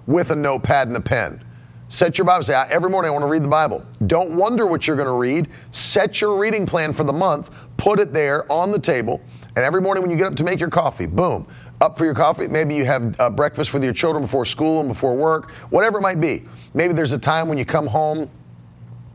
[0.07, 1.45] with a notepad and a pen.
[1.93, 2.43] Set your Bible.
[2.43, 3.85] Say, every morning I want to read the Bible.
[4.07, 5.51] Don't wonder what you're going to read.
[5.73, 7.51] Set your reading plan for the month.
[7.77, 9.21] Put it there on the table.
[9.57, 11.47] And every morning when you get up to make your coffee, boom,
[11.83, 12.49] up for your coffee.
[12.49, 16.01] Maybe you have uh, breakfast with your children before school and before work, whatever it
[16.01, 16.45] might be.
[16.73, 18.31] Maybe there's a time when you come home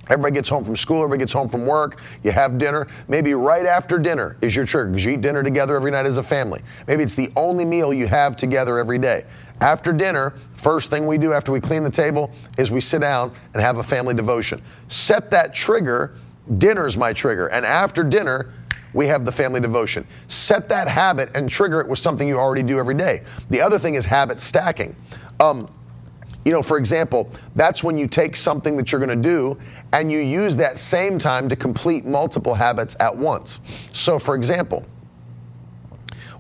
[0.09, 2.87] Everybody gets home from school, everybody gets home from work, you have dinner.
[3.07, 6.17] Maybe right after dinner is your trigger because you eat dinner together every night as
[6.17, 6.61] a family.
[6.87, 9.25] Maybe it's the only meal you have together every day.
[9.61, 13.31] After dinner, first thing we do after we clean the table is we sit down
[13.53, 14.61] and have a family devotion.
[14.87, 16.15] Set that trigger,
[16.57, 18.53] dinner's my trigger, and after dinner,
[18.93, 20.05] we have the family devotion.
[20.27, 23.23] Set that habit and trigger it with something you already do every day.
[23.49, 24.95] The other thing is habit stacking.
[25.39, 25.67] Um,
[26.45, 29.57] you know, for example, that's when you take something that you're going to do
[29.91, 33.59] and you use that same time to complete multiple habits at once.
[33.91, 34.85] So, for example,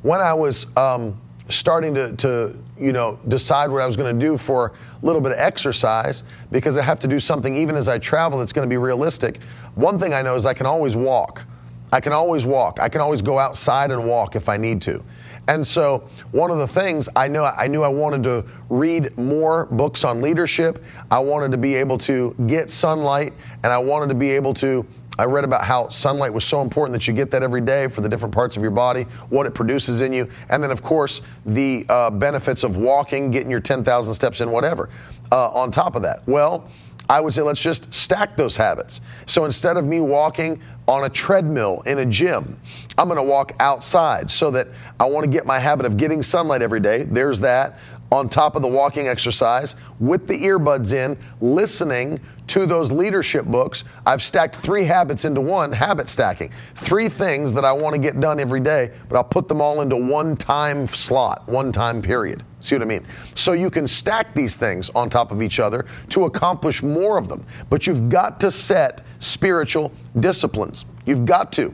[0.03, 1.19] when I was um,
[1.49, 5.21] starting to, to, you know, decide what I was going to do for a little
[5.21, 8.67] bit of exercise, because I have to do something even as I travel that's going
[8.67, 9.41] to be realistic,
[9.75, 11.43] one thing I know is I can always walk.
[11.91, 12.79] I can always walk.
[12.79, 15.03] I can always go outside and walk if I need to.
[15.47, 19.65] And so one of the things I know I knew I wanted to read more
[19.67, 20.83] books on leadership.
[21.09, 23.33] I wanted to be able to get sunlight
[23.63, 24.85] and I wanted to be able to
[25.19, 28.01] I read about how sunlight was so important that you get that every day for
[28.01, 31.21] the different parts of your body, what it produces in you, and then, of course,
[31.45, 34.89] the uh, benefits of walking, getting your 10,000 steps in, whatever,
[35.31, 36.21] uh, on top of that.
[36.27, 36.69] Well,
[37.09, 38.99] I would say let's just stack those habits.
[39.27, 42.59] So instead of me walking on a treadmill in a gym,
[42.97, 44.67] I'm going to walk outside so that
[44.99, 47.03] I want to get my habit of getting sunlight every day.
[47.03, 47.79] There's that
[48.11, 53.83] on top of the walking exercise with the earbuds in, listening to those leadership books.
[54.05, 56.51] I've stacked three habits into one habit stacking.
[56.75, 59.81] Three things that I want to get done every day, but I'll put them all
[59.81, 62.43] into one time slot, one time period.
[62.61, 63.05] See what I mean?
[63.35, 67.27] So you can stack these things on top of each other to accomplish more of
[67.27, 70.85] them, but you've got to set spiritual disciplines.
[71.05, 71.73] You've got to.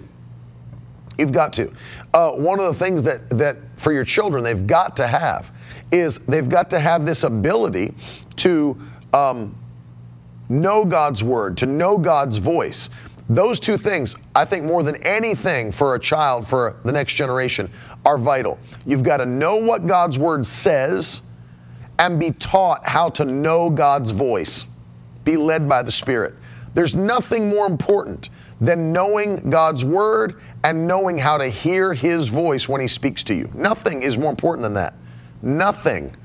[1.18, 1.72] You've got to.
[2.14, 5.52] Uh, one of the things that, that for your children they've got to have
[5.92, 7.94] is they've got to have this ability
[8.38, 8.80] to
[9.14, 9.56] um,
[10.50, 12.90] know God's word, to know God's voice.
[13.30, 17.72] Those two things, I think, more than anything for a child, for the next generation,
[18.06, 18.60] are vital.
[18.86, 21.22] You've got to know what God's word says
[22.00, 24.66] and be taught how to know God's voice,
[25.24, 26.36] be led by the Spirit.
[26.74, 32.68] There's nothing more important than knowing God's word and knowing how to hear his voice
[32.68, 33.50] when he speaks to you.
[33.54, 34.96] Nothing is more important than that.
[35.44, 36.16] Nothing.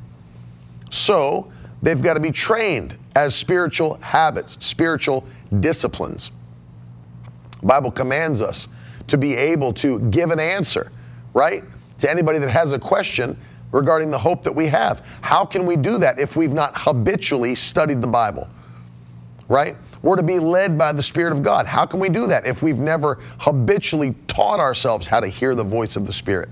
[0.91, 1.53] So,
[1.83, 5.27] they've got to be trained as spiritual habits, spiritual
[5.61, 6.31] disciplines.
[7.61, 8.69] The Bible commands us
[9.09, 10.93] to be able to give an answer,
[11.35, 11.65] right?
[11.99, 13.37] To anybody that has a question
[13.73, 15.05] regarding the hope that we have.
[15.21, 18.49] How can we do that if we've not habitually studied the Bible?
[19.49, 19.77] Right?
[20.03, 21.67] We're to be led by the Spirit of God.
[21.67, 25.65] How can we do that if we've never habitually taught ourselves how to hear the
[25.65, 26.51] voice of the Spirit?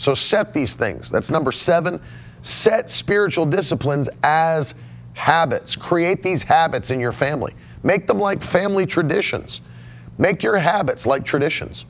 [0.00, 1.10] So set these things.
[1.10, 2.00] That's number seven.
[2.40, 4.74] Set spiritual disciplines as
[5.12, 5.76] habits.
[5.76, 7.52] Create these habits in your family.
[7.82, 9.60] Make them like family traditions.
[10.16, 11.84] Make your habits like traditions.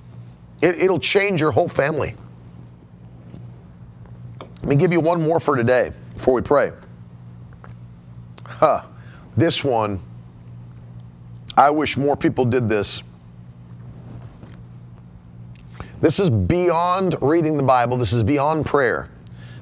[0.61, 2.17] It, will change your whole family.
[4.41, 6.73] Let me give you one more for today before we pray.
[8.45, 8.87] Huh.
[9.37, 10.01] This one,
[11.57, 13.05] I wish more people did this.
[16.01, 19.11] This is beyond reading the Bible, this is beyond prayer.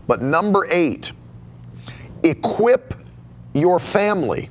[0.07, 1.13] But number eight,
[2.23, 2.95] equip
[3.55, 4.51] your family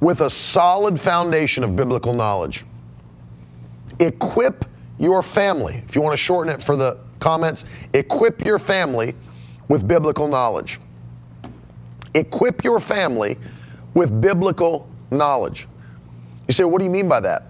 [0.00, 2.64] with a solid foundation of biblical knowledge.
[3.98, 4.64] Equip
[4.98, 5.82] your family.
[5.88, 9.14] If you want to shorten it for the comments, equip your family
[9.68, 10.80] with biblical knowledge.
[12.14, 13.38] Equip your family
[13.94, 15.66] with biblical knowledge.
[16.48, 17.44] You say, what do you mean by that?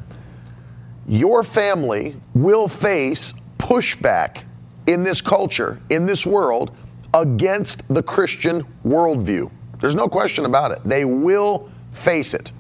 [1.06, 3.32] Your family will face
[3.70, 4.42] pushback
[4.86, 6.76] in this culture, in this world,
[7.14, 9.50] against the Christian worldview.
[9.80, 10.80] There's no question about it.
[10.84, 12.52] They will face it.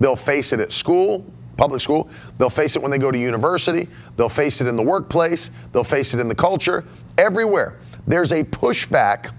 [0.00, 1.24] They'll face it at school,
[1.56, 2.08] public school.
[2.38, 3.88] They'll face it when they go to university.
[4.16, 5.50] They'll face it in the workplace.
[5.72, 6.84] They'll face it in the culture.
[7.18, 9.34] Everywhere there's a pushback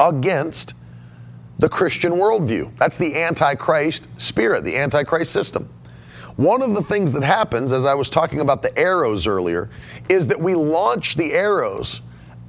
[0.00, 0.74] against
[1.58, 2.76] the Christian worldview.
[2.76, 5.68] That's the Antichrist spirit, the Antichrist system.
[6.42, 9.70] One of the things that happens, as I was talking about the arrows earlier,
[10.08, 12.00] is that we launch the arrows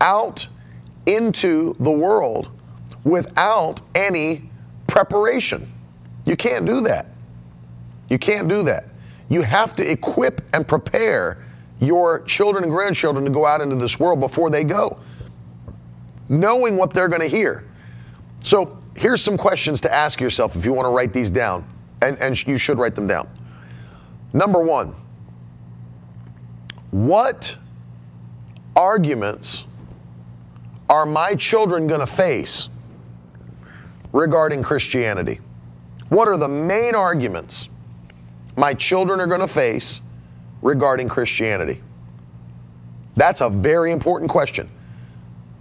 [0.01, 0.47] out
[1.05, 2.49] into the world
[3.03, 4.49] without any
[4.87, 5.71] preparation.
[6.25, 7.05] You can't do that.
[8.09, 8.85] You can't do that.
[9.29, 11.45] You have to equip and prepare
[11.79, 14.99] your children and grandchildren to go out into this world before they go,
[16.29, 17.69] knowing what they're going to hear.
[18.43, 21.63] So, here's some questions to ask yourself if you want to write these down,
[22.01, 23.29] and, and you should write them down.
[24.33, 24.95] Number one,
[26.89, 27.55] what
[28.75, 29.65] arguments
[30.89, 32.69] are my children going to face
[34.11, 35.39] regarding Christianity?
[36.09, 37.69] What are the main arguments
[38.55, 40.01] my children are going to face
[40.61, 41.81] regarding Christianity?
[43.15, 44.69] That's a very important question.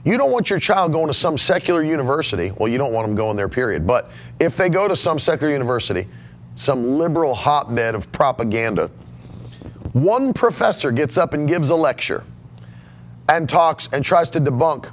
[0.04, 2.50] You don't want your child going to some secular university.
[2.56, 3.86] Well, you don't want them going there, period.
[3.86, 4.10] But
[4.40, 6.08] if they go to some secular university,
[6.54, 8.90] some liberal hotbed of propaganda,
[9.92, 12.24] one professor gets up and gives a lecture
[13.28, 14.90] and talks and tries to debunk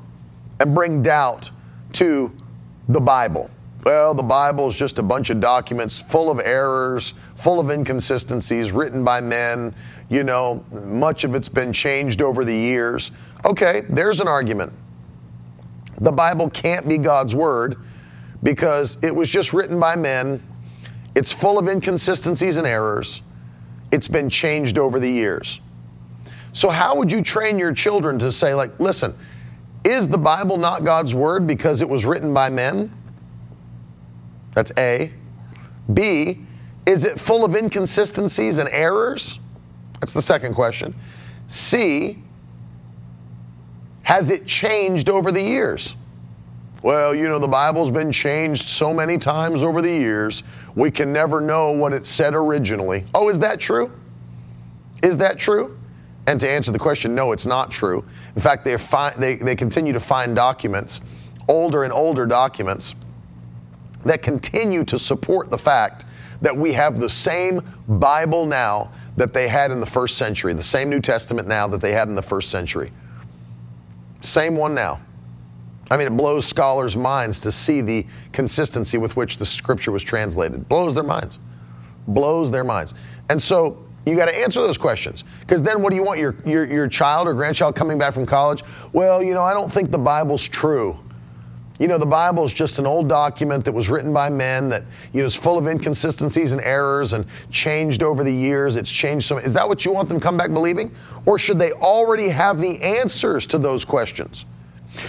[0.59, 1.49] and bring doubt
[1.93, 2.31] to
[2.89, 3.49] the Bible.
[3.85, 8.71] Well, the Bible is just a bunch of documents full of errors, full of inconsistencies,
[8.71, 9.73] written by men.
[10.09, 13.11] You know, much of it's been changed over the years.
[13.45, 14.73] Okay, there's an argument.
[16.01, 17.77] The Bible can't be God's word
[18.43, 20.43] because it was just written by men.
[21.19, 23.23] It's full of inconsistencies and errors.
[23.91, 25.59] It's been changed over the years.
[26.53, 29.13] So, how would you train your children to say, like, listen,
[29.83, 32.89] is the Bible not God's word because it was written by men?
[34.53, 35.11] That's A.
[35.93, 36.39] B,
[36.85, 39.41] is it full of inconsistencies and errors?
[39.99, 40.95] That's the second question.
[41.49, 42.23] C,
[44.03, 45.97] has it changed over the years?
[46.81, 50.43] Well, you know, the Bible's been changed so many times over the years,
[50.75, 53.05] we can never know what it said originally.
[53.13, 53.91] Oh, is that true?
[55.03, 55.77] Is that true?
[56.27, 58.05] And to answer the question, no, it's not true.
[58.35, 61.01] In fact, they, fi- they, they continue to find documents,
[61.47, 62.95] older and older documents,
[64.05, 66.05] that continue to support the fact
[66.41, 70.63] that we have the same Bible now that they had in the first century, the
[70.63, 72.91] same New Testament now that they had in the first century.
[74.21, 75.01] Same one now.
[75.91, 80.03] I mean, it blows scholars' minds to see the consistency with which the scripture was
[80.03, 80.67] translated.
[80.69, 81.39] Blows their minds.
[82.07, 82.93] Blows their minds.
[83.29, 85.23] And so you got to answer those questions.
[85.41, 88.25] Because then what do you want your, your, your child or grandchild coming back from
[88.25, 88.63] college?
[88.93, 90.99] Well, you know, I don't think the Bible's true.
[91.79, 94.83] You know, the Bible is just an old document that was written by men that,
[95.13, 98.75] you know, is full of inconsistencies and errors and changed over the years.
[98.75, 100.93] It's changed so Is that what you want them to come back believing?
[101.25, 104.45] Or should they already have the answers to those questions?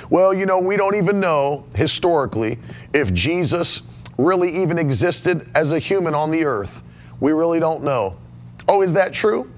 [0.08, 2.58] Well, you know, we don't even know historically
[2.92, 3.82] if Jesus
[4.18, 6.82] really even existed as a human on the earth.
[7.20, 8.16] We really don't know.
[8.68, 9.50] Oh, is that true?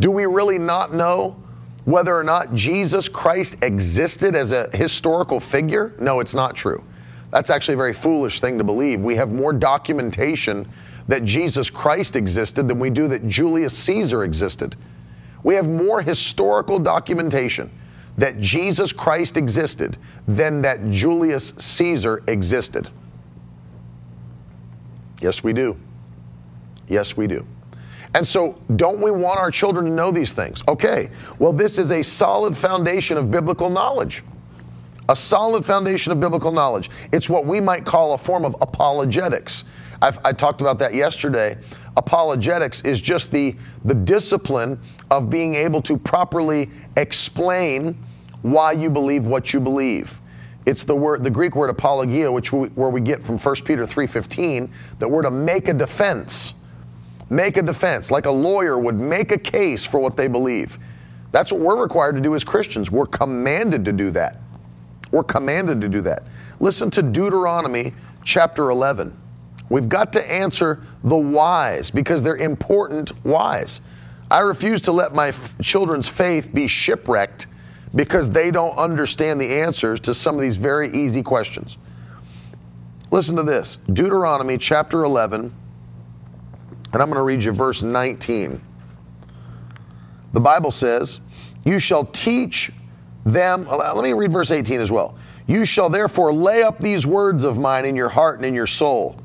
[0.00, 1.36] Do we really not know
[1.84, 5.94] whether or not Jesus Christ existed as a historical figure?
[5.98, 6.82] No, it's not true.
[7.30, 9.02] That's actually a very foolish thing to believe.
[9.02, 10.68] We have more documentation
[11.08, 14.76] that Jesus Christ existed than we do that Julius Caesar existed.
[15.42, 17.70] We have more historical documentation
[18.16, 22.88] that Jesus Christ existed than that Julius Caesar existed.
[25.20, 25.76] Yes, we do.
[26.88, 27.46] Yes, we do.
[28.14, 30.62] And so, don't we want our children to know these things?
[30.68, 34.24] Okay, well, this is a solid foundation of biblical knowledge.
[35.08, 36.90] A solid foundation of biblical knowledge.
[37.12, 39.64] It's what we might call a form of apologetics.
[40.02, 41.56] I've, i talked about that yesterday.
[41.96, 44.78] Apologetics is just the, the discipline
[45.10, 47.96] of being able to properly explain
[48.42, 50.20] why you believe what you believe.
[50.66, 53.84] It's the word, the Greek word apologia, which we, where we get from 1 Peter
[53.84, 56.54] 3:15, that we're to make a defense.
[57.30, 60.78] Make a defense, like a lawyer would make a case for what they believe.
[61.32, 62.90] That's what we're required to do as Christians.
[62.90, 64.40] We're commanded to do that.
[65.10, 66.24] We're commanded to do that.
[66.60, 67.92] Listen to Deuteronomy
[68.24, 69.16] chapter 11.
[69.68, 73.80] We've got to answer the whys because they're important whys.
[74.30, 77.46] I refuse to let my f- children's faith be shipwrecked
[77.94, 81.78] because they don't understand the answers to some of these very easy questions.
[83.10, 85.54] Listen to this Deuteronomy chapter 11,
[86.92, 88.60] and I'm going to read you verse 19.
[90.32, 91.20] The Bible says,
[91.64, 92.72] You shall teach
[93.26, 93.66] them.
[93.68, 95.16] Let me read verse 18 as well.
[95.46, 98.66] You shall therefore lay up these words of mine in your heart and in your
[98.66, 99.20] soul,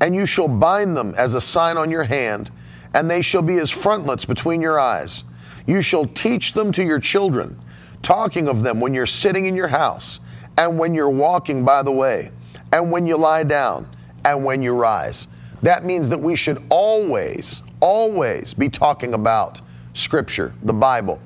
[0.00, 2.50] and you shall bind them as a sign on your hand,
[2.92, 5.24] and they shall be as frontlets between your eyes.
[5.66, 7.58] You shall teach them to your children
[8.02, 10.20] talking of them when you're sitting in your house,
[10.58, 12.30] and when you're walking by the way,
[12.72, 13.88] and when you lie down,
[14.24, 15.26] and when you rise.
[15.62, 19.60] That means that we should always, always be talking about
[19.94, 21.20] Scripture, the Bible.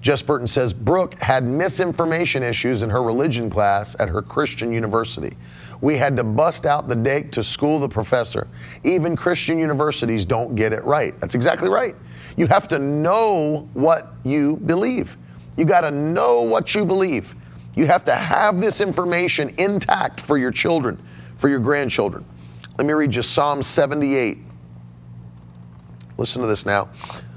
[0.00, 5.36] Jess Burton says Brooke had misinformation issues in her religion class at her Christian university.
[5.80, 8.46] We had to bust out the date to school the professor.
[8.84, 11.18] Even Christian universities don't get it right.
[11.18, 11.96] That's exactly right.
[12.36, 15.16] You have to know what you believe.
[15.56, 17.34] You got to know what you believe.
[17.74, 21.00] You have to have this information intact for your children,
[21.36, 22.24] for your grandchildren.
[22.76, 24.38] Let me read you Psalm 78.
[26.16, 26.88] Listen to this now.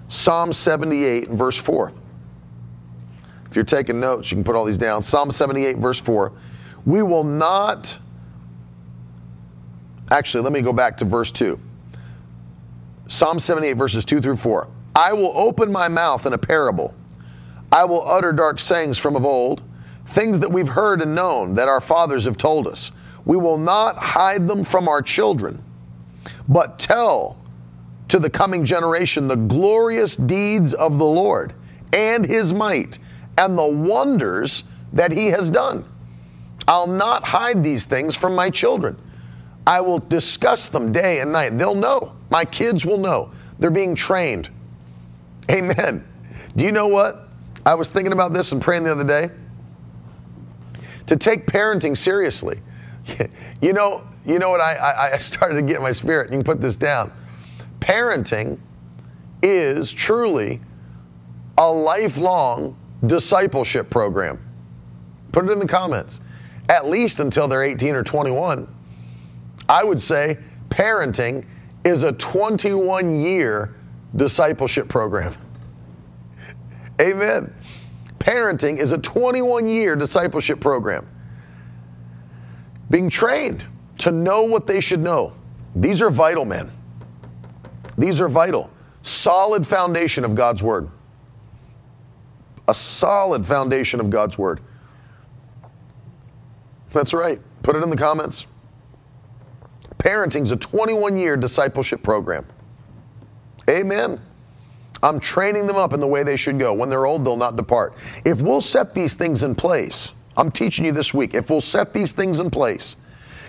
[0.07, 1.93] Psalm 78, verse 4.
[3.52, 5.02] If you're taking notes, you can put all these down.
[5.02, 6.32] Psalm 78, verse 4.
[6.86, 7.99] We will not.
[10.10, 11.60] Actually, let me go back to verse 2.
[13.10, 14.70] Psalm 78, verses 2 through 4.
[14.95, 16.93] I will open my mouth in a parable.
[17.74, 19.64] I will utter dark sayings from of old,
[20.06, 22.93] things that we've heard and known that our fathers have told us.
[23.26, 25.62] We will not hide them from our children,
[26.47, 27.36] but tell
[28.08, 31.54] to the coming generation the glorious deeds of the Lord
[31.91, 32.97] and his might
[33.38, 34.64] and the wonders
[34.94, 35.86] that he has done.
[36.68, 38.98] I'll not hide these things from my children.
[39.66, 41.58] I will discuss them day and night.
[41.58, 42.14] They'll know.
[42.30, 43.32] My kids will know.
[43.60, 44.50] They're being trained.
[45.50, 46.06] Amen.
[46.56, 47.28] Do you know what?
[47.66, 49.30] I was thinking about this and praying the other day.
[51.08, 52.60] To take parenting seriously,
[53.62, 56.32] you know, you know what I, I started to get my spirit.
[56.32, 57.12] You can put this down.
[57.80, 58.58] Parenting
[59.42, 60.62] is truly
[61.58, 62.76] a lifelong
[63.06, 64.39] discipleship program.
[65.32, 66.20] Put it in the comments.
[66.70, 68.68] At least until they're 18 or 21.
[69.68, 70.38] I would say
[70.70, 71.45] parenting
[71.84, 73.76] is a 21 year
[74.16, 75.36] discipleship program.
[77.02, 77.54] Amen.
[78.20, 81.08] Parenting is a 21 year discipleship program.
[82.89, 83.66] Being trained
[83.99, 85.34] to know what they should know.
[85.76, 86.72] These are vital, men.
[87.97, 88.70] These are vital.
[89.02, 90.89] Solid foundation of God's Word.
[92.68, 94.62] A solid foundation of God's Word.
[96.93, 97.39] That's right.
[97.64, 98.47] Put it in the comments.
[99.97, 102.45] Parenting is a 21 year discipleship program.
[103.70, 104.20] Amen.
[105.03, 106.74] I'm training them up in the way they should go.
[106.74, 107.93] When they're old, they'll not depart.
[108.26, 111.93] If we'll set these things in place, I'm teaching you this week, if we'll set
[111.93, 112.95] these things in place,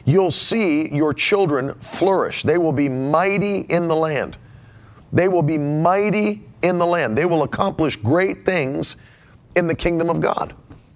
[0.05, 2.43] you'll see your children flourish.
[2.43, 4.39] They will be mighty in the land.
[5.13, 7.17] They will be mighty in the land.
[7.17, 8.97] They will accomplish great things
[9.57, 10.55] in the kingdom of God.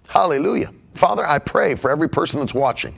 [0.09, 0.73] Hallelujah.
[0.95, 2.95] Father, I pray for every person that's watching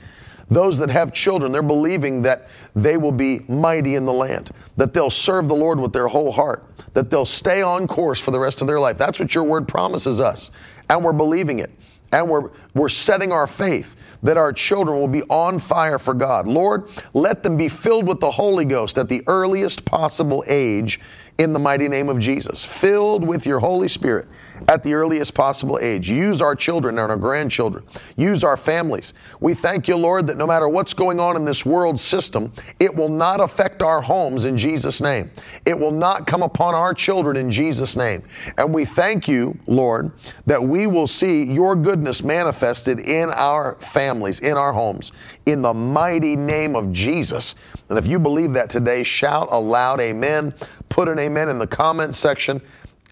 [0.51, 4.95] those that have children, they're believing that they will be mighty in the land, that
[4.95, 6.65] they'll serve the Lord with their whole heart,
[6.95, 8.97] that they'll stay on course for the rest of their life.
[8.97, 10.51] That's what your word promises us,
[10.89, 11.71] and we're believing it.
[12.13, 16.47] and we're, we're setting our faith that our children will be on fire for God.
[16.47, 21.01] Lord, let them be filled with the Holy Ghost at the earliest possible age
[21.39, 22.65] in the mighty name of Jesus.
[22.65, 24.29] Filled with your Holy Spirit
[24.67, 26.11] at the earliest possible age.
[26.11, 27.85] Use our children and our grandchildren.
[28.17, 29.15] Use our families.
[29.41, 32.95] We thank you, Lord, that no matter what's going on in this world system, it
[32.95, 35.31] will not affect our homes in Jesus' name.
[35.65, 38.23] It will not come upon our children in Jesus' name.
[38.57, 40.11] And we thank you, Lord,
[40.47, 45.13] that we will see your goodness manifested in our families, in our homes,
[45.47, 47.55] in the mighty name of Jesus.
[47.89, 50.55] And if you believe that today, shout aloud, Amen.
[50.89, 52.61] Put an amen in the comment section.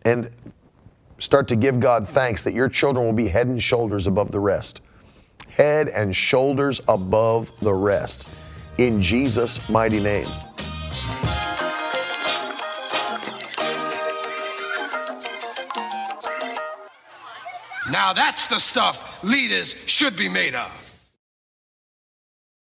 [0.04, 0.30] And
[1.18, 4.40] start to give God thanks that your children will be head and shoulders above the
[4.40, 4.80] rest.
[5.48, 8.28] Head and shoulders above the rest.
[8.78, 10.28] In Jesus' mighty name.
[17.90, 20.85] Now that's the stuff leaders should be made of.